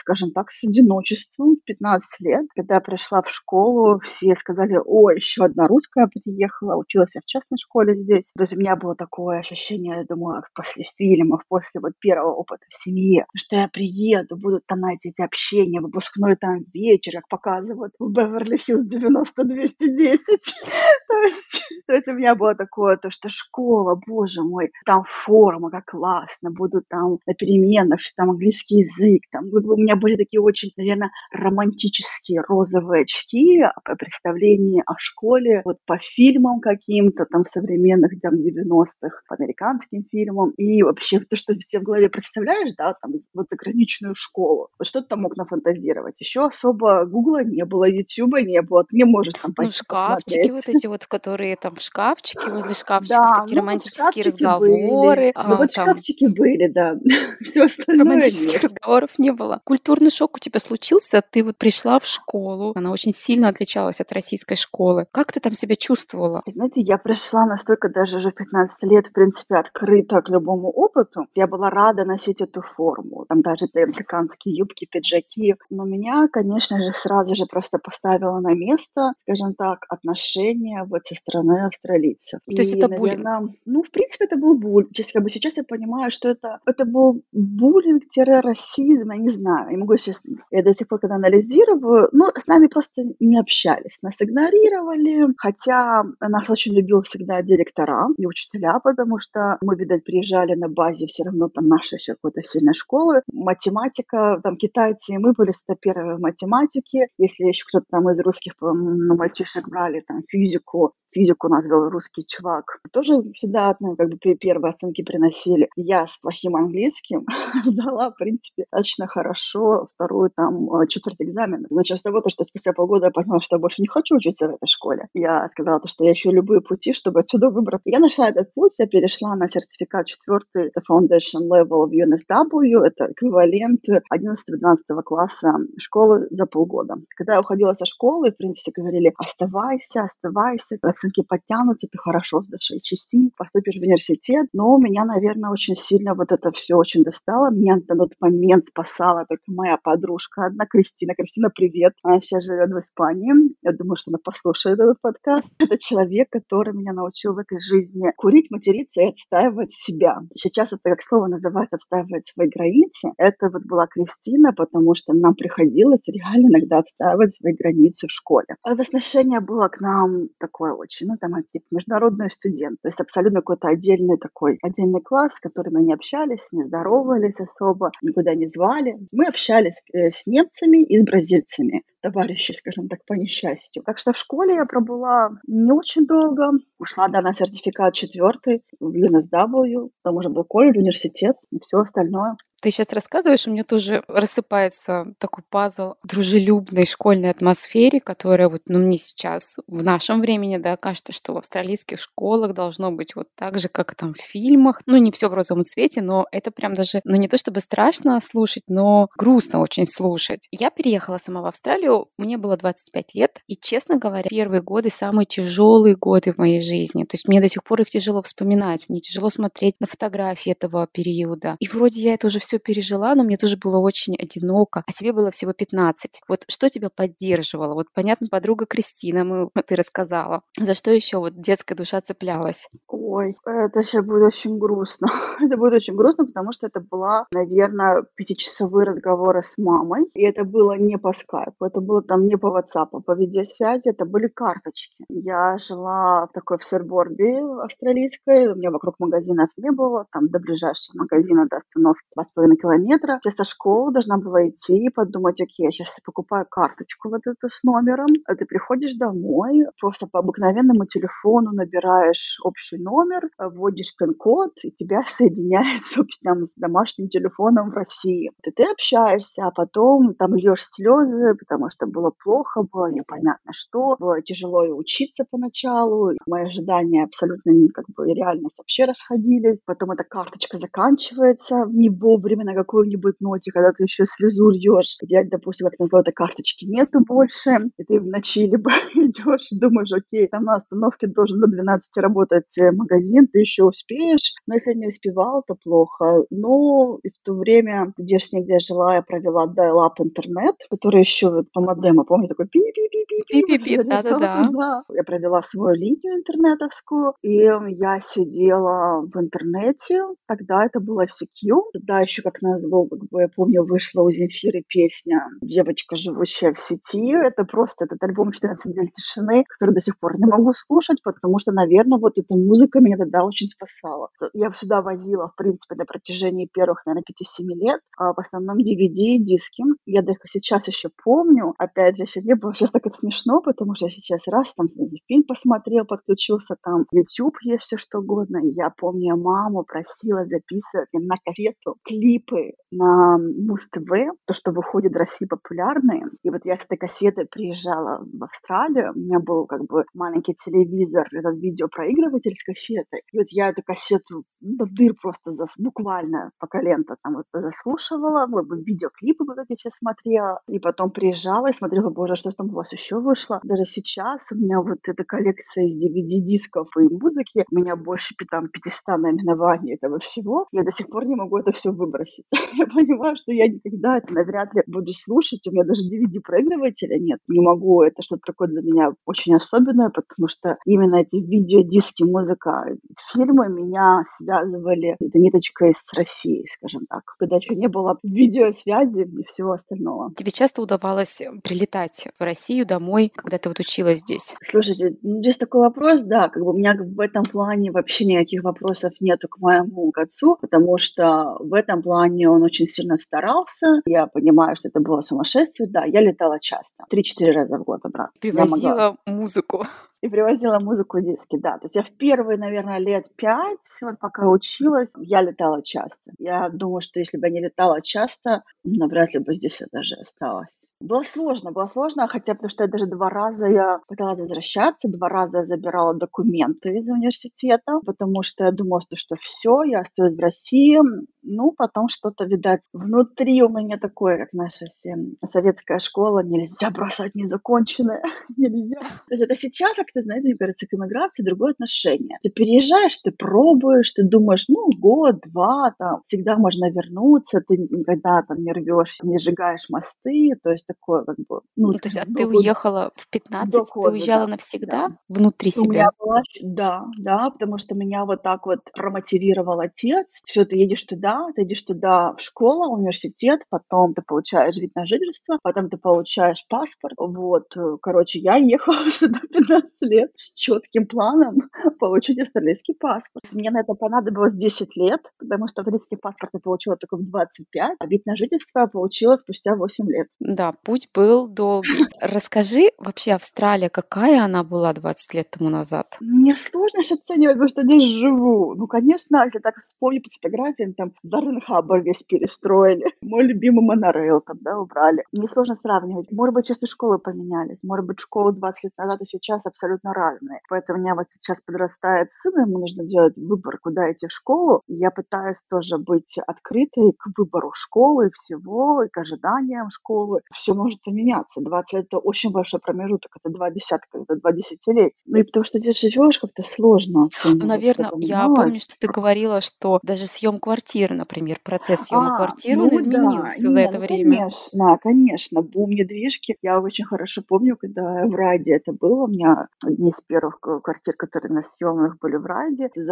скажем 0.00 0.32
так, 0.32 0.50
с 0.50 0.64
одиночеством 0.64 1.56
в 1.56 1.64
15 1.64 2.20
лет. 2.26 2.46
Когда 2.54 2.76
я 2.76 2.80
пришла 2.80 3.22
в 3.22 3.30
школу, 3.30 4.00
все 4.04 4.34
сказали, 4.36 4.78
о, 4.84 5.10
еще 5.10 5.44
одна 5.44 5.66
русская 5.66 6.08
приехала, 6.08 6.76
училась 6.76 7.14
я 7.14 7.20
в 7.20 7.26
частной 7.26 7.58
школе 7.58 7.96
здесь. 7.96 8.30
То 8.36 8.44
есть 8.44 8.52
у 8.54 8.58
меня 8.58 8.76
было 8.76 8.94
такое 8.94 9.40
ощущение, 9.40 9.98
я 9.98 10.04
думаю, 10.04 10.42
после 10.54 10.84
фильмов, 10.96 11.42
после 11.48 11.80
вот 11.80 11.92
первого 11.98 12.32
опыта 12.34 12.64
в 12.68 12.74
семье, 12.74 13.26
что 13.34 13.56
я 13.56 13.68
приеду, 13.68 14.36
будут 14.36 14.66
там, 14.66 14.78
знаете, 14.78 15.10
эти 15.10 15.22
общения, 15.22 15.80
выпускной 15.80 16.36
там 16.36 16.62
вечер, 16.74 17.12
как 17.20 17.28
показывают 17.28 17.92
в 17.98 18.12
Беверли-Хиллз 18.12 18.82
90-210. 18.82 19.22
то, 21.08 21.94
есть, 21.94 22.08
у 22.08 22.12
меня 22.12 22.34
было 22.34 22.54
такое, 22.54 22.96
то, 22.96 23.10
что 23.10 23.28
школа, 23.28 24.00
боже 24.06 24.42
мой, 24.42 24.72
там 24.84 25.04
форма, 25.08 25.70
как 25.70 25.86
классно, 25.86 26.50
буду 26.50 26.82
там 26.88 27.18
на 27.26 27.34
переменах, 27.52 28.00
там 28.16 28.30
английский 28.30 28.78
язык, 28.78 29.22
там 29.30 29.44
у 29.52 29.76
меня 29.76 29.96
были 29.96 30.16
такие 30.16 30.40
очень, 30.40 30.70
наверное, 30.76 31.10
романтические 31.32 32.42
розовые 32.46 33.02
очки 33.02 33.60
о 33.62 33.96
представлении 33.96 34.82
о 34.86 34.94
школе, 34.98 35.62
вот 35.64 35.78
по 35.86 35.98
фильмам, 35.98 36.60
каким-то, 36.60 37.26
там, 37.26 37.44
современных, 37.44 38.12
там, 38.20 38.34
90-х, 38.34 39.22
по 39.28 39.34
американским 39.36 40.04
фильмам, 40.10 40.50
и 40.56 40.82
вообще 40.82 41.20
то, 41.20 41.36
что 41.36 41.54
все 41.58 41.80
в 41.80 41.82
голове 41.82 42.08
представляешь, 42.08 42.72
да, 42.76 42.94
там, 43.00 43.12
вот 43.34 43.46
заграничную 43.50 44.14
школу, 44.14 44.68
вот 44.78 44.86
что 44.86 45.02
ты 45.02 45.08
там 45.08 45.22
мог 45.22 45.36
нафантазировать? 45.36 46.20
Еще 46.20 46.44
особо 46.44 47.04
Гугла 47.04 47.44
не 47.44 47.64
было, 47.64 47.84
Ютуба 47.84 48.42
не 48.42 48.62
было, 48.62 48.84
ты 48.84 48.96
не 48.96 49.04
можешь 49.04 49.34
там 49.40 49.52
пойти 49.54 49.72
Ну, 49.72 49.84
шкафчики 49.84 50.48
посмотреть. 50.48 50.52
вот 50.52 50.76
эти 50.76 50.86
вот, 50.86 51.06
которые 51.06 51.56
там 51.56 51.76
шкафчики, 51.78 52.50
возле 52.50 52.74
шкафчиков 52.74 53.08
да, 53.08 53.40
такие 53.42 53.56
ну, 53.56 53.62
романтические 53.62 54.24
разговоры. 54.24 54.72
Были. 54.72 55.32
А, 55.34 55.48
ну, 55.48 55.56
вот 55.56 55.70
там... 55.74 55.86
шкафчики 55.86 56.26
были, 56.26 56.68
да. 56.68 56.96
Все 57.44 57.62
остальное 57.64 58.04
Романтических 58.04 58.52
нет. 58.52 58.64
разговоров 58.64 59.10
не 59.18 59.32
было. 59.32 59.60
Культурный 59.64 60.10
шок 60.10 60.36
у 60.36 60.38
тебя 60.38 60.60
случился? 60.60 61.22
Ты 61.30 61.44
вот 61.44 61.56
пришла 61.56 61.98
в 61.98 62.06
школу, 62.06 62.72
она 62.74 62.90
очень 62.92 63.12
сильно 63.12 63.48
отличалась 63.48 64.00
от 64.00 64.12
российской 64.12 64.56
школы. 64.56 65.06
Как 65.12 65.32
ты 65.32 65.40
там 65.40 65.54
себя 65.54 65.76
чувствовала? 65.76 66.42
Знаете, 66.46 66.80
я 66.80 66.98
пришла 66.98 67.46
настолько 67.46 67.88
даже 67.88 68.18
уже 68.18 68.30
в 68.30 68.34
15 68.34 68.82
лет, 68.84 69.06
в 69.08 69.12
принципе, 69.12 69.56
открыта 69.56 70.20
к 70.22 70.28
любому 70.28 70.68
опыту. 70.70 71.26
Я 71.34 71.46
была 71.46 71.70
рада 71.70 72.04
носить 72.04 72.40
эту 72.40 72.62
форму. 72.62 73.24
Там 73.28 73.42
даже 73.42 73.66
эти 73.66 73.78
американские 73.78 74.56
юбки, 74.56 74.86
пиджаки. 74.90 75.56
Но 75.70 75.84
меня, 75.84 76.28
конечно 76.32 76.78
же, 76.82 76.92
сразу 76.92 77.34
же 77.34 77.46
просто 77.46 77.78
поставило 77.78 78.38
на 78.40 78.54
место, 78.54 79.12
скажем 79.18 79.54
так, 79.54 79.84
отношения 79.88 80.84
вот 80.88 81.06
со 81.06 81.14
стороны 81.14 81.66
австралийцев. 81.66 82.40
То 82.46 82.52
есть 82.62 82.74
И, 82.74 82.78
это 82.78 82.88
буллинг? 82.88 83.18
наверное, 83.22 83.54
ну, 83.64 83.82
в 83.82 83.90
принципе, 83.90 84.24
это 84.26 84.38
был 84.38 84.58
буллинг. 84.58 84.92
Честно, 84.92 85.18
как 85.18 85.22
бы 85.24 85.30
сейчас 85.30 85.56
я 85.56 85.64
понимаю, 85.64 86.10
что 86.10 86.28
это, 86.28 86.60
это 86.66 86.84
был 86.84 87.22
буллинг-расизм, 87.32 89.10
я 89.10 89.18
не 89.18 89.30
знаю. 89.30 89.70
Я 89.70 89.78
могу 89.78 89.96
сейчас, 89.96 90.20
я 90.50 90.62
до 90.62 90.74
сих 90.74 90.88
пор, 90.88 91.00
когда 91.00 91.16
анализирую, 91.16 92.08
ну, 92.12 92.26
с 92.34 92.46
нами 92.46 92.66
просто 92.66 93.02
не 93.20 93.38
общались, 93.38 94.02
нас 94.02 94.16
игнорировали, 94.20 95.34
хотя 95.38 96.04
нас 96.20 96.50
очень 96.50 96.74
любил 96.74 97.02
всегда 97.02 97.42
директора 97.42 98.08
и 98.16 98.26
учителя, 98.26 98.78
потому 98.82 99.18
что 99.18 99.58
мы, 99.62 99.76
видать, 99.76 100.04
приезжали 100.04 100.54
на 100.54 100.68
базе 100.68 101.06
все 101.06 101.24
равно 101.24 101.48
там 101.48 101.68
нашей 101.68 101.96
еще 101.96 102.14
какой-то 102.14 102.42
сильной 102.42 102.74
школы. 102.74 103.22
Математика, 103.32 104.40
там 104.42 104.56
китайцы 104.56 105.18
мы 105.18 105.32
были 105.32 105.52
всегда 105.52 105.74
первые 105.80 106.16
в 106.16 106.20
математике. 106.20 107.08
Если 107.18 107.44
еще 107.44 107.64
кто-то 107.66 107.86
там 107.90 108.10
из 108.10 108.20
русских 108.20 108.52
ну, 108.60 109.16
мальчишек 109.16 109.68
брали 109.68 110.02
там 110.06 110.22
физику, 110.28 110.92
физику 111.12 111.48
нас 111.48 111.64
вел 111.64 111.88
русский 111.88 112.24
чувак. 112.26 112.78
Тоже 112.92 113.22
всегда 113.34 113.76
ну, 113.80 113.96
как 113.96 114.08
бы 114.08 114.16
первые 114.16 114.72
оценки 114.72 115.02
приносили. 115.02 115.68
Я 115.76 116.06
с 116.06 116.18
плохим 116.18 116.56
английским 116.56 117.26
сдала, 117.64 118.10
в 118.10 118.16
принципе, 118.16 118.64
достаточно 118.70 119.06
хорошо 119.06 119.86
вторую 119.92 120.30
там 120.34 120.74
э, 120.74 120.86
четверть 120.88 121.20
экзамена. 121.20 121.66
Началось 121.70 122.00
с 122.00 122.02
того, 122.02 122.20
то, 122.20 122.30
что 122.30 122.44
спустя 122.44 122.72
полгода 122.72 123.06
я 123.06 123.10
поняла, 123.10 123.40
что 123.40 123.56
я 123.56 123.60
больше 123.60 123.82
не 123.82 123.88
хочу 123.88 124.16
учиться 124.16 124.46
в 124.46 124.54
этой 124.54 124.66
школе. 124.66 125.06
Я 125.14 125.48
сказала, 125.50 125.80
то, 125.80 125.88
что 125.88 126.04
я 126.04 126.12
ищу 126.12 126.30
любые 126.30 126.60
пути, 126.60 126.92
чтобы 126.92 127.20
отсюда 127.20 127.50
выбраться. 127.50 127.82
Я 127.84 127.98
нашла 127.98 128.28
этот 128.28 128.52
путь, 128.54 128.72
я 128.78 128.86
перешла 128.86 129.36
на 129.36 129.48
сертификат 129.48 130.06
четвертый, 130.06 130.68
это 130.68 130.80
Foundation 130.88 131.48
Level 131.50 131.86
в 131.86 131.92
UNSW, 131.92 132.84
это 132.84 133.12
эквивалент 133.12 133.80
11-12 133.88 135.02
класса 135.04 135.54
школы 135.78 136.26
за 136.30 136.46
полгода. 136.46 136.96
Когда 137.16 137.34
я 137.34 137.40
уходила 137.40 137.72
со 137.72 137.84
школы, 137.84 138.30
в 138.30 138.36
принципе, 138.36 138.80
говорили, 138.80 139.12
оставайся, 139.16 140.02
оставайся, 140.02 140.78
оценки 141.02 141.22
подтянутся, 141.22 141.88
ты 141.90 141.98
хорошо 141.98 142.42
сдашь 142.42 142.72
HSC, 142.72 143.30
поступишь 143.36 143.76
в 143.76 143.82
университет. 143.82 144.48
Но 144.52 144.76
меня, 144.78 145.04
наверное, 145.04 145.50
очень 145.50 145.74
сильно 145.74 146.14
вот 146.14 146.32
это 146.32 146.52
все 146.52 146.74
очень 146.76 147.02
достало. 147.02 147.50
Меня 147.50 147.76
на 147.76 147.96
тот 147.96 148.12
момент 148.20 148.68
спасала 148.68 149.26
только 149.28 149.44
моя 149.46 149.78
подружка 149.82 150.46
одна, 150.46 150.66
Кристина. 150.66 151.14
Кристина, 151.14 151.50
привет. 151.50 151.94
Она 152.02 152.20
сейчас 152.20 152.44
живет 152.44 152.70
в 152.70 152.78
Испании. 152.78 153.32
Я 153.62 153.72
думаю, 153.72 153.96
что 153.96 154.10
она 154.10 154.18
послушает 154.22 154.78
этот 154.78 155.00
подкаст. 155.00 155.54
Это 155.58 155.78
человек, 155.78 156.28
который 156.30 156.74
меня 156.74 156.92
научил 156.92 157.34
в 157.34 157.38
этой 157.38 157.60
жизни 157.60 158.12
курить, 158.16 158.50
материться 158.50 159.02
и 159.02 159.08
отстаивать 159.08 159.72
себя. 159.72 160.20
Сейчас 160.34 160.72
это 160.72 160.82
как 160.84 161.02
слово 161.02 161.26
называют 161.26 161.72
отстаивать 161.72 162.26
свои 162.26 162.48
границы. 162.48 163.12
Это 163.18 163.48
вот 163.50 163.62
была 163.64 163.86
Кристина, 163.86 164.52
потому 164.52 164.94
что 164.94 165.12
нам 165.12 165.34
приходилось 165.34 166.02
реально 166.06 166.48
иногда 166.48 166.78
отстаивать 166.78 167.34
свои 167.34 167.54
границы 167.54 168.06
в 168.06 168.10
школе. 168.10 168.56
Отношение 168.62 169.40
было 169.40 169.68
к 169.68 169.80
нам 169.80 170.28
такое 170.38 170.72
очень 170.72 170.91
ну, 171.00 171.16
там, 171.18 171.32
типа, 171.52 171.64
международный 171.70 172.30
студент, 172.30 172.78
то 172.82 172.88
есть 172.88 173.00
абсолютно 173.00 173.40
какой-то 173.40 173.68
отдельный 173.68 174.18
такой, 174.18 174.58
отдельный 174.62 175.00
класс, 175.00 175.34
с 175.34 175.40
которым 175.40 175.74
мы 175.74 175.82
не 175.82 175.94
общались, 175.94 176.40
не 176.52 176.64
здоровались 176.64 177.40
особо, 177.40 177.90
никуда 178.02 178.34
не 178.34 178.46
звали. 178.46 178.96
Мы 179.12 179.26
общались 179.26 179.82
э, 179.92 180.10
с 180.10 180.26
немцами 180.26 180.82
и 180.84 180.98
с 180.98 181.04
бразильцами 181.04 181.82
товарищи, 182.02 182.52
скажем 182.52 182.88
так, 182.88 183.04
по 183.06 183.14
несчастью. 183.14 183.82
Так 183.84 183.98
что 183.98 184.12
в 184.12 184.18
школе 184.18 184.54
я 184.54 184.66
пробыла 184.66 185.30
не 185.46 185.72
очень 185.72 186.06
долго. 186.06 186.50
Ушла, 186.78 187.08
да, 187.08 187.22
на 187.22 187.32
сертификат 187.32 187.94
четвертый 187.94 188.62
в 188.80 188.90
UNSW. 188.90 189.90
Там 190.02 190.16
уже 190.16 190.28
был 190.28 190.44
колледж, 190.44 190.78
университет 190.78 191.36
и 191.50 191.58
все 191.60 191.78
остальное. 191.78 192.36
Ты 192.62 192.70
сейчас 192.70 192.92
рассказываешь, 192.92 193.48
у 193.48 193.50
меня 193.50 193.64
тоже 193.64 194.04
рассыпается 194.06 195.02
такой 195.18 195.42
пазл 195.50 195.94
дружелюбной 196.04 196.86
школьной 196.86 197.30
атмосфере, 197.30 197.98
которая 197.98 198.48
вот, 198.48 198.62
ну, 198.68 198.78
мне 198.78 198.98
сейчас 198.98 199.56
в 199.66 199.82
нашем 199.82 200.20
времени, 200.20 200.58
да, 200.58 200.76
кажется, 200.76 201.12
что 201.12 201.34
в 201.34 201.38
австралийских 201.38 201.98
школах 201.98 202.54
должно 202.54 202.92
быть 202.92 203.16
вот 203.16 203.26
так 203.34 203.58
же, 203.58 203.68
как 203.68 203.96
там 203.96 204.14
в 204.14 204.20
фильмах. 204.20 204.80
Ну, 204.86 204.96
не 204.98 205.10
все 205.10 205.28
в 205.28 205.34
розовом 205.34 205.64
цвете, 205.64 206.02
но 206.02 206.26
это 206.30 206.52
прям 206.52 206.74
даже, 206.74 207.00
ну, 207.02 207.16
не 207.16 207.26
то 207.26 207.36
чтобы 207.36 207.58
страшно 207.58 208.20
слушать, 208.20 208.62
но 208.68 209.08
грустно 209.18 209.58
очень 209.58 209.88
слушать. 209.88 210.46
Я 210.52 210.70
переехала 210.70 211.18
сама 211.18 211.42
в 211.42 211.46
Австралию, 211.46 212.10
мне 212.16 212.38
было 212.38 212.56
25 212.56 213.14
лет, 213.14 213.40
и, 213.48 213.56
честно 213.56 213.98
говоря, 213.98 214.28
первые 214.30 214.62
годы 214.62 214.90
самые 214.90 215.26
тяжелые 215.26 215.96
годы 215.96 216.32
в 216.32 216.38
моей 216.38 216.60
жизни. 216.60 217.02
То 217.02 217.14
есть 217.14 217.26
мне 217.26 217.40
до 217.40 217.48
сих 217.48 217.64
пор 217.64 217.80
их 217.80 217.90
тяжело 217.90 218.22
вспоминать, 218.22 218.88
мне 218.88 219.00
тяжело 219.00 219.30
смотреть 219.30 219.80
на 219.80 219.88
фотографии 219.88 220.52
этого 220.52 220.86
периода. 220.86 221.56
И 221.58 221.66
вроде 221.66 222.02
я 222.02 222.14
это 222.14 222.28
уже 222.28 222.38
все 222.38 222.51
пережила, 222.58 223.14
но 223.14 223.22
мне 223.24 223.36
тоже 223.36 223.56
было 223.56 223.78
очень 223.78 224.16
одиноко, 224.16 224.82
а 224.86 224.92
тебе 224.92 225.12
было 225.12 225.30
всего 225.30 225.52
15. 225.52 226.22
Вот 226.28 226.44
что 226.48 226.68
тебя 226.68 226.90
поддерживало? 226.90 227.74
Вот, 227.74 227.86
понятно, 227.94 228.28
подруга 228.30 228.66
Кристина, 228.66 229.24
мы, 229.24 229.50
ты 229.66 229.76
рассказала. 229.76 230.42
За 230.58 230.74
что 230.74 230.90
еще 230.90 231.18
вот 231.18 231.40
детская 231.40 231.74
душа 231.74 232.00
цеплялась? 232.00 232.68
Ой, 232.88 233.36
это 233.44 233.84
сейчас 233.84 234.04
будет 234.04 234.28
очень 234.28 234.58
грустно. 234.58 235.08
это 235.40 235.56
будет 235.56 235.74
очень 235.74 235.94
грустно, 235.94 236.26
потому 236.26 236.52
что 236.52 236.66
это 236.66 236.80
была, 236.80 237.26
наверное, 237.32 238.04
пятичасовые 238.14 238.86
разговоры 238.86 239.42
с 239.42 239.58
мамой. 239.58 240.04
И 240.14 240.22
это 240.24 240.44
было 240.44 240.76
не 240.78 240.98
по 240.98 241.12
скайпу, 241.12 241.64
это 241.64 241.80
было 241.80 242.02
там 242.02 242.26
не 242.26 242.36
по 242.36 242.46
WhatsApp, 242.46 242.88
а 242.92 243.00
по 243.00 243.14
видеосвязи, 243.14 243.90
это 243.90 244.04
были 244.04 244.28
карточки. 244.28 245.04
Я 245.08 245.58
жила 245.58 246.26
в 246.26 246.32
такой 246.32 246.58
в 246.58 246.64
Серборби 246.64 247.40
австралийской, 247.64 248.52
у 248.52 248.56
меня 248.56 248.70
вокруг 248.70 248.96
магазинов 248.98 249.50
не 249.56 249.70
было, 249.70 250.06
там 250.12 250.28
до 250.28 250.38
ближайшего 250.38 250.98
магазина 250.98 251.46
до 251.48 251.58
остановки 251.58 252.02
2,5 252.18 252.41
километра. 252.56 253.20
Я 253.24 253.30
со 253.32 253.44
школы 253.44 253.92
должна 253.92 254.18
была 254.18 254.48
идти 254.48 254.86
и 254.86 254.90
подумать, 254.90 255.40
окей, 255.40 255.66
я 255.66 255.70
сейчас 255.70 255.98
покупаю 256.04 256.46
карточку 256.50 257.08
вот 257.08 257.22
эту 257.26 257.48
с 257.48 257.62
номером, 257.62 258.08
а 258.26 258.34
ты 258.34 258.44
приходишь 258.44 258.94
домой, 258.94 259.64
просто 259.80 260.06
по 260.06 260.20
обыкновенному 260.20 260.86
телефону 260.86 261.52
набираешь 261.52 262.38
общий 262.42 262.78
номер, 262.78 263.28
вводишь 263.38 263.94
пин-код, 263.96 264.52
и 264.64 264.70
тебя 264.72 265.02
соединяет, 265.06 265.84
собственно, 265.84 266.44
с 266.44 266.54
домашним 266.56 267.08
телефоном 267.08 267.70
в 267.70 267.74
России. 267.74 268.30
И 268.44 268.50
ты 268.50 268.64
общаешься, 268.64 269.44
а 269.44 269.50
потом 269.50 270.14
там 270.14 270.34
льешь 270.34 270.64
слезы, 270.64 271.34
потому 271.38 271.70
что 271.70 271.86
было 271.86 272.12
плохо, 272.22 272.62
было 272.62 272.90
непонятно 272.90 273.52
что, 273.52 273.96
было 273.98 274.22
тяжело 274.22 274.64
и 274.64 274.70
учиться 274.70 275.24
поначалу, 275.30 276.12
мои 276.26 276.44
ожидания 276.44 277.04
абсолютно 277.04 277.52
как 277.72 277.86
бы 277.94 278.12
реальность 278.12 278.58
вообще 278.58 278.84
расходились, 278.84 279.58
потом 279.64 279.92
эта 279.92 280.04
карточка 280.04 280.56
заканчивается 280.56 281.64
не 281.68 281.88
вовремя 281.88 282.31
на 282.40 282.54
какой-нибудь 282.54 283.16
ноте, 283.20 283.50
когда 283.52 283.72
ты 283.72 283.84
еще 283.84 284.04
слезу 284.06 284.50
льешь, 284.50 284.96
где, 285.02 285.24
допустим, 285.24 285.68
как 285.68 285.78
назло, 285.78 286.00
этой 286.00 286.12
карточки 286.12 286.64
нету 286.64 287.00
больше, 287.00 287.70
и 287.78 287.84
ты 287.84 288.00
в 288.00 288.06
ночи 288.06 288.46
либо 288.46 288.70
идешь 288.94 289.48
и 289.50 289.58
думаешь, 289.58 289.92
окей, 289.92 290.26
там 290.28 290.44
на 290.44 290.56
остановке 290.56 291.06
должен 291.06 291.40
до 291.40 291.46
12 291.46 291.96
работать 291.98 292.58
э, 292.58 292.72
магазин, 292.72 293.28
ты 293.28 293.40
еще 293.40 293.64
успеешь, 293.64 294.32
но 294.46 294.54
если 294.54 294.74
не 294.74 294.88
успевал, 294.88 295.42
то 295.46 295.54
плохо. 295.62 296.24
Но 296.30 296.98
и 297.02 297.10
в 297.10 297.22
то 297.24 297.34
время, 297.34 297.92
где 297.96 298.18
же 298.18 298.26
где 298.32 298.54
я 298.54 298.60
жила, 298.60 298.94
я 298.94 299.02
провела 299.02 299.46
dial-up 299.46 299.94
интернет, 299.98 300.56
который 300.70 301.00
еще 301.00 301.44
по 301.52 301.60
модему, 301.60 302.04
помню, 302.04 302.28
такой 302.28 302.46
пи 302.46 302.60
пи 302.60 302.88
пи 302.90 303.22
пи 303.28 303.42
пи 303.42 303.58
пи 303.58 303.82
да-да-да. 303.82 304.82
Я 304.92 305.02
провела 305.04 305.42
свою 305.42 305.74
линию 305.74 306.18
интернетовскую, 306.18 307.14
и 307.22 307.36
я 307.36 308.00
сидела 308.00 309.02
в 309.02 309.18
интернете, 309.18 310.02
тогда 310.26 310.64
это 310.64 310.80
было 310.80 311.04
CQ, 311.04 311.62
тогда 311.72 312.00
еще 312.00 312.21
как 312.22 312.42
назло, 312.42 312.86
как 312.86 313.00
бы 313.10 313.20
я 313.20 313.28
помню, 313.28 313.64
вышла 313.64 314.02
у 314.02 314.10
Земфиры 314.10 314.62
песня 314.66 315.28
«Девочка, 315.40 315.96
живущая 315.96 316.54
в 316.54 316.58
сети». 316.58 317.12
Это 317.12 317.44
просто 317.44 317.84
этот 317.84 318.02
альбом 318.02 318.30
«14 318.30 318.54
недель 318.66 318.90
тишины», 318.92 319.44
который 319.48 319.74
до 319.74 319.80
сих 319.80 319.98
пор 319.98 320.18
не 320.18 320.26
могу 320.26 320.52
слушать, 320.54 321.02
потому 321.02 321.38
что, 321.38 321.52
наверное, 321.52 321.98
вот 321.98 322.12
эта 322.16 322.34
музыка 322.34 322.80
меня 322.80 322.96
тогда 322.96 323.24
очень 323.24 323.46
спасала. 323.46 324.08
Я 324.32 324.52
сюда 324.52 324.82
возила, 324.82 325.28
в 325.28 325.36
принципе, 325.36 325.74
на 325.74 325.84
протяжении 325.84 326.48
первых, 326.52 326.84
наверное, 326.86 327.04
5-7 327.04 327.44
лет, 327.54 327.80
а 327.96 328.12
в 328.12 328.18
основном 328.18 328.58
DVD 328.58 329.18
диски. 329.18 329.62
Я 329.86 330.02
даже 330.02 330.18
сейчас 330.26 330.68
еще 330.68 330.90
помню, 331.04 331.54
опять 331.58 331.96
же, 331.96 332.04
еще 332.04 332.20
не 332.22 332.34
было, 332.34 332.54
сейчас 332.54 332.70
так 332.70 332.86
это 332.86 332.96
смешно, 332.96 333.40
потому 333.40 333.74
что 333.74 333.86
я 333.86 333.90
сейчас 333.90 334.26
раз 334.28 334.54
там 334.54 334.66
фильм 334.68 335.24
посмотрел, 335.24 335.84
подключился, 335.84 336.56
там 336.62 336.84
YouTube 336.92 337.36
есть 337.42 337.64
все 337.64 337.76
что 337.76 337.98
угодно. 337.98 338.38
Я 338.42 338.70
помню, 338.70 339.16
маму 339.16 339.64
просила 339.64 340.24
записывать 340.24 340.88
на 340.92 341.16
кассету 341.24 341.76
клип 341.84 342.11
клипы 342.12 342.52
на 342.70 343.18
Муз-ТВ, 343.18 344.16
то, 344.26 344.34
что 344.34 344.52
выходит 344.52 344.92
в 344.92 344.96
России 344.96 345.26
популярные. 345.26 346.06
И 346.22 346.30
вот 346.30 346.40
я 346.44 346.56
с 346.56 346.64
этой 346.64 346.78
кассетой 346.78 347.26
приезжала 347.26 348.02
в 348.02 348.24
Австралию, 348.24 348.92
у 348.94 348.98
меня 348.98 349.18
был 349.20 349.46
как 349.46 349.64
бы 349.66 349.84
маленький 349.94 350.34
телевизор, 350.34 351.06
этот 351.12 351.36
видеопроигрыватель 351.36 352.34
с 352.38 352.44
кассетой. 352.44 353.02
И 353.12 353.18
вот 353.18 353.26
я 353.30 353.48
эту 353.48 353.62
кассету 353.62 354.24
до 354.40 354.64
дыр 354.66 354.94
просто 355.00 355.30
зас... 355.30 355.52
буквально 355.58 356.30
пока 356.38 356.62
лента 356.62 356.96
там 357.02 357.16
вот 357.16 357.26
заслушивала, 357.32 358.26
ну, 358.26 358.42
видеоклипы 358.42 359.24
вот 359.26 359.38
эти 359.38 359.58
все 359.58 359.70
смотрела, 359.78 360.40
и 360.48 360.58
потом 360.58 360.90
приезжала 360.90 361.50
и 361.50 361.54
смотрела, 361.54 361.90
боже, 361.90 362.14
что 362.14 362.30
там 362.30 362.48
у 362.48 362.54
вас 362.54 362.72
еще 362.72 363.00
вышло. 363.00 363.40
Даже 363.44 363.64
сейчас 363.64 364.32
у 364.32 364.36
меня 364.36 364.60
вот 364.60 364.78
эта 364.86 365.04
коллекция 365.04 365.64
из 365.64 365.76
DVD-дисков 365.76 366.68
и 366.78 366.88
музыки, 366.88 367.44
у 367.50 367.54
меня 367.54 367.76
больше 367.76 368.14
там 368.30 368.48
500 368.48 368.98
наименований 368.98 369.74
этого 369.74 369.98
всего. 369.98 370.46
Я 370.52 370.62
до 370.62 370.72
сих 370.72 370.88
пор 370.88 371.04
не 371.04 371.16
могу 371.16 371.38
это 371.38 371.52
все 371.52 371.70
выбросить. 371.92 372.24
я 372.54 372.66
понимаю, 372.66 373.16
что 373.16 373.32
я 373.32 373.48
никогда 373.48 373.98
это 373.98 374.12
навряд 374.12 374.54
ли 374.54 374.62
буду 374.66 374.92
слушать. 374.92 375.46
У 375.46 375.52
меня 375.52 375.64
даже 375.64 375.82
DVD-проигрывателя 375.82 376.98
нет. 376.98 377.20
Не 377.28 377.40
могу. 377.40 377.82
Это 377.82 378.02
что-то 378.02 378.22
такое 378.26 378.48
для 378.48 378.62
меня 378.62 378.90
очень 379.06 379.34
особенное, 379.34 379.90
потому 379.90 380.28
что 380.28 380.58
именно 380.66 380.96
эти 380.96 381.16
видеодиски, 381.16 382.02
музыка, 382.02 382.76
фильмы 383.12 383.48
меня 383.48 384.02
связывали 384.06 384.96
этой 385.00 385.20
ниточкой 385.20 385.72
с 385.72 385.92
Россией, 385.94 386.46
скажем 386.48 386.86
так. 386.88 387.02
Когда 387.18 387.36
еще 387.36 387.54
не 387.54 387.68
было 387.68 387.98
видеосвязи 388.02 389.08
и 389.20 389.24
всего 389.24 389.52
остального. 389.52 390.12
Тебе 390.16 390.30
часто 390.30 390.62
удавалось 390.62 391.20
прилетать 391.42 392.08
в 392.18 392.22
Россию 392.22 392.66
домой, 392.66 393.12
когда 393.14 393.38
ты 393.38 393.48
вот 393.48 393.60
училась 393.60 394.00
здесь? 394.00 394.34
Слушайте, 394.42 394.96
ну, 395.02 395.18
здесь 395.18 395.36
такой 395.36 395.60
вопрос, 395.60 396.02
да, 396.02 396.28
как 396.28 396.42
бы 396.42 396.50
у 396.50 396.56
меня 396.56 396.74
в 396.74 397.00
этом 397.00 397.24
плане 397.24 397.70
вообще 397.70 398.04
никаких 398.04 398.42
вопросов 398.42 398.92
нету 399.00 399.28
к 399.28 399.38
моему 399.38 399.90
к 399.92 399.98
отцу, 399.98 400.36
потому 400.40 400.78
что 400.78 401.36
в 401.40 401.54
этом 401.54 401.81
плане 401.82 402.28
он 402.28 402.42
очень 402.42 402.66
сильно 402.66 402.96
старался. 402.96 403.80
Я 403.84 404.06
понимаю, 404.06 404.56
что 404.56 404.68
это 404.68 404.80
было 404.80 405.00
сумасшествие. 405.00 405.66
Да, 405.70 405.84
я 405.84 406.00
летала 406.00 406.38
часто. 406.40 406.84
Три-четыре 406.88 407.32
раза 407.32 407.58
в 407.58 407.64
год 407.64 407.80
обратно. 407.84 408.12
Привозила 408.20 408.68
могла... 408.68 408.96
музыку 409.06 409.66
и 410.02 410.08
привозила 410.08 410.58
музыку 410.58 411.00
диски, 411.00 411.38
да. 411.38 411.58
То 411.58 411.66
есть 411.66 411.76
я 411.76 411.82
в 411.84 411.90
первые, 411.92 412.36
наверное, 412.36 412.78
лет 412.78 413.06
пять, 413.14 413.58
вот 413.80 413.98
пока 414.00 414.28
училась, 414.28 414.90
я 414.98 415.22
летала 415.22 415.62
часто. 415.62 416.12
Я 416.18 416.48
думаю, 416.48 416.80
что 416.80 416.98
если 416.98 417.18
бы 417.18 417.28
я 417.28 417.32
не 417.32 417.40
летала 417.40 417.80
часто, 417.80 418.42
ну, 418.64 418.88
вряд 418.88 419.14
ли 419.14 419.20
бы 419.20 419.32
здесь 419.34 419.62
это 419.62 419.82
же 419.84 419.94
осталось. 419.94 420.68
Было 420.80 421.04
сложно, 421.04 421.52
было 421.52 421.66
сложно, 421.66 422.08
хотя 422.08 422.34
потому 422.34 422.50
что 422.50 422.64
я 422.64 422.68
даже 422.68 422.86
два 422.86 423.08
раза 423.10 423.46
я 423.46 423.78
пыталась 423.86 424.18
возвращаться, 424.18 424.88
два 424.88 425.08
раза 425.08 425.38
я 425.38 425.44
забирала 425.44 425.94
документы 425.94 426.76
из 426.76 426.90
университета, 426.90 427.78
потому 427.86 428.24
что 428.24 428.44
я 428.44 428.50
думала, 428.50 428.80
что, 428.80 428.96
что 428.96 429.14
все, 429.20 429.62
я 429.62 429.80
остаюсь 429.80 430.14
в 430.14 430.20
России. 430.20 430.80
Ну, 431.24 431.52
потом 431.52 431.88
что-то, 431.88 432.24
видать, 432.24 432.62
внутри 432.72 433.40
у 433.42 433.48
меня 433.48 433.78
такое, 433.78 434.18
как 434.18 434.32
наша 434.32 434.66
все 434.66 434.96
советская 435.24 435.78
школа, 435.78 436.24
нельзя 436.24 436.70
бросать 436.70 437.14
незаконченное, 437.14 438.02
нельзя. 438.36 438.80
То 438.80 439.10
есть 439.10 439.22
это 439.22 439.36
сейчас, 439.36 439.76
как 439.76 439.91
ты 439.94 440.02
знаете, 440.02 440.30
мне 440.30 440.38
кажется, 440.38 440.66
к 440.66 440.74
иммиграции 440.74 441.22
другое 441.22 441.52
отношение. 441.52 442.18
Ты 442.22 442.30
переезжаешь, 442.30 442.96
ты 442.98 443.10
пробуешь, 443.10 443.92
ты 443.92 444.04
думаешь, 444.04 444.46
ну, 444.48 444.68
год, 444.78 445.20
два, 445.26 445.74
там, 445.78 446.02
всегда 446.06 446.36
можно 446.36 446.70
вернуться, 446.70 447.40
ты 447.46 447.56
никогда 447.56 448.22
там 448.22 448.42
не 448.42 448.52
рвешь, 448.52 448.98
не 449.02 449.18
сжигаешь 449.18 449.68
мосты, 449.68 450.32
то 450.42 450.50
есть 450.50 450.66
такое 450.66 451.04
как 451.04 451.16
бы... 451.16 451.40
Ну, 451.56 451.68
ну 451.68 451.72
то 451.72 451.80
есть, 451.84 451.96
а 451.96 452.04
ты 452.04 452.26
уехала 452.26 452.92
в 452.96 453.08
15, 453.10 453.52
ты 453.52 453.58
уезжала 453.80 454.26
да, 454.26 454.30
навсегда 454.32 454.88
да. 454.88 454.96
внутри 455.08 455.50
себя? 455.50 455.62
У 455.62 455.72
меня 455.72 455.90
была, 455.98 456.22
да, 456.42 456.84
да, 456.98 457.30
потому 457.30 457.58
что 457.58 457.74
меня 457.74 458.04
вот 458.04 458.22
так 458.22 458.46
вот 458.46 458.60
промотивировал 458.74 459.60
отец. 459.60 460.22
Все, 460.26 460.44
ты 460.44 460.56
едешь 460.56 460.84
туда, 460.84 461.28
ты 461.34 461.42
едешь 461.42 461.62
туда 461.62 462.14
в 462.14 462.20
школу, 462.20 462.74
университет, 462.74 463.40
потом 463.50 463.94
ты 463.94 464.02
получаешь 464.02 464.56
вид 464.56 464.74
на 464.74 464.84
жительство, 464.84 465.38
потом 465.42 465.68
ты 465.68 465.76
получаешь 465.76 466.44
паспорт. 466.48 466.94
Вот, 466.98 467.46
короче, 467.80 468.18
я 468.18 468.36
ехала 468.36 468.76
сюда 468.90 469.20
15 469.20 469.81
лет 469.82 470.10
с 470.14 470.32
четким 470.34 470.86
планом 470.86 471.50
получить 471.80 472.18
австралийский 472.20 472.74
паспорт. 472.74 473.24
Мне 473.32 473.50
на 473.50 473.60
это 473.60 473.74
понадобилось 473.74 474.34
10 474.34 474.76
лет, 474.76 475.00
потому 475.18 475.48
что 475.48 475.60
австралийский 475.60 475.96
паспорт 475.96 476.30
я 476.34 476.40
получила 476.40 476.76
только 476.76 476.96
в 476.96 477.04
25, 477.04 477.76
а 477.78 477.86
вид 477.86 478.06
на 478.06 478.16
жительство 478.16 478.60
я 478.60 478.66
получила 478.66 479.16
спустя 479.16 479.54
8 479.54 479.86
лет. 479.90 480.08
Да, 480.20 480.52
путь 480.64 480.88
был 480.94 481.28
долгий. 481.28 481.86
Расскажи 482.00 482.70
вообще 482.78 483.12
Австралия, 483.12 483.68
какая 483.68 484.22
она 484.22 484.44
была 484.44 484.72
20 484.72 485.14
лет 485.14 485.30
тому 485.30 485.50
назад? 485.50 485.96
Мне 486.00 486.36
сложно 486.36 486.82
сейчас 486.82 486.98
оценивать, 486.98 487.34
потому 487.34 487.48
что 487.48 487.62
здесь 487.62 487.84
живу. 487.98 488.54
Ну, 488.54 488.66
конечно, 488.66 489.24
если 489.24 489.38
так 489.38 489.56
вспомнить 489.58 490.04
по 490.04 490.10
фотографиям, 490.10 490.74
там 490.74 490.92
Даррен 491.02 491.40
Хаббар 491.40 491.82
весь 491.82 492.02
перестроили. 492.02 492.84
Мой 493.02 493.24
любимый 493.24 493.64
монорейл 493.64 494.20
там, 494.20 494.38
да, 494.40 494.58
убрали. 494.58 495.04
Мне 495.12 495.28
сложно 495.28 495.54
сравнивать. 495.54 496.10
Может 496.10 496.34
быть, 496.34 496.46
сейчас 496.46 496.62
и 496.62 496.66
школы 496.66 496.98
поменялись. 496.98 497.58
Может 497.62 497.86
быть, 497.86 498.00
школы 498.00 498.32
20 498.32 498.64
лет 498.64 498.72
назад 498.76 499.00
и 499.00 499.04
сейчас 499.04 499.44
абсолютно 499.44 499.71
разные. 499.82 500.40
Поэтому 500.48 500.78
у 500.78 500.82
меня 500.82 500.94
вот 500.94 501.06
сейчас 501.20 501.38
подрастает 501.44 502.10
сын, 502.20 502.32
ему 502.40 502.58
нужно 502.58 502.84
делать 502.84 503.14
выбор, 503.16 503.58
куда 503.58 503.90
идти 503.92 504.06
в 504.06 504.12
школу. 504.12 504.62
И 504.66 504.74
я 504.74 504.90
пытаюсь 504.90 505.38
тоже 505.48 505.78
быть 505.78 506.18
открытой 506.26 506.92
к 506.92 507.10
выбору 507.16 507.52
школы, 507.54 508.10
всего, 508.14 508.82
и 508.82 508.88
к 508.88 508.98
ожиданиям 508.98 509.70
школы. 509.70 510.20
Все 510.32 510.54
может 510.54 510.82
поменяться. 510.82 511.40
20 511.40 511.72
лет– 511.72 511.84
это 511.86 511.98
очень 511.98 512.30
большой 512.30 512.60
промежуток, 512.60 513.12
это 513.22 513.32
два 513.32 513.50
десятка, 513.50 513.98
это 513.98 514.16
два 514.16 514.32
десятилетия. 514.32 514.94
Ну 515.06 515.18
и 515.18 515.22
потому 515.22 515.44
что 515.44 515.58
здесь 515.58 515.80
живешь, 515.80 516.18
как-то 516.18 516.42
сложно. 516.42 517.08
Ну, 517.24 517.46
наверное, 517.46 517.90
я 517.96 518.26
помню, 518.26 518.60
что 518.60 518.78
ты 518.78 518.86
говорила, 518.86 519.40
что 519.40 519.80
даже 519.82 520.06
съем 520.06 520.38
квартиры, 520.38 520.94
например, 520.94 521.40
процесс 521.42 521.86
съема 521.86 522.14
а, 522.14 522.16
квартиры, 522.16 522.56
ну, 522.56 522.68
изменился 522.68 523.42
да. 523.42 523.50
за 523.50 523.58
Нет, 523.58 523.68
это 523.70 523.78
ну, 523.78 523.80
время. 523.80 524.16
Конечно, 524.16 524.78
конечно, 524.82 525.42
бум 525.42 525.70
недвижки. 525.70 526.36
Я 526.42 526.60
очень 526.60 526.84
хорошо 526.84 527.22
помню, 527.26 527.56
когда 527.56 528.06
в 528.06 528.14
Раде 528.14 528.54
это 528.54 528.72
было, 528.72 529.04
у 529.04 529.08
меня 529.08 529.48
одни 529.64 529.90
из 529.90 530.00
первых 530.06 530.40
квартир, 530.40 530.94
которые 530.96 531.32
на 531.32 531.42
съемных 531.42 531.98
были 532.00 532.16
в 532.16 532.26
Раде. 532.26 532.68
Ты 532.68 532.82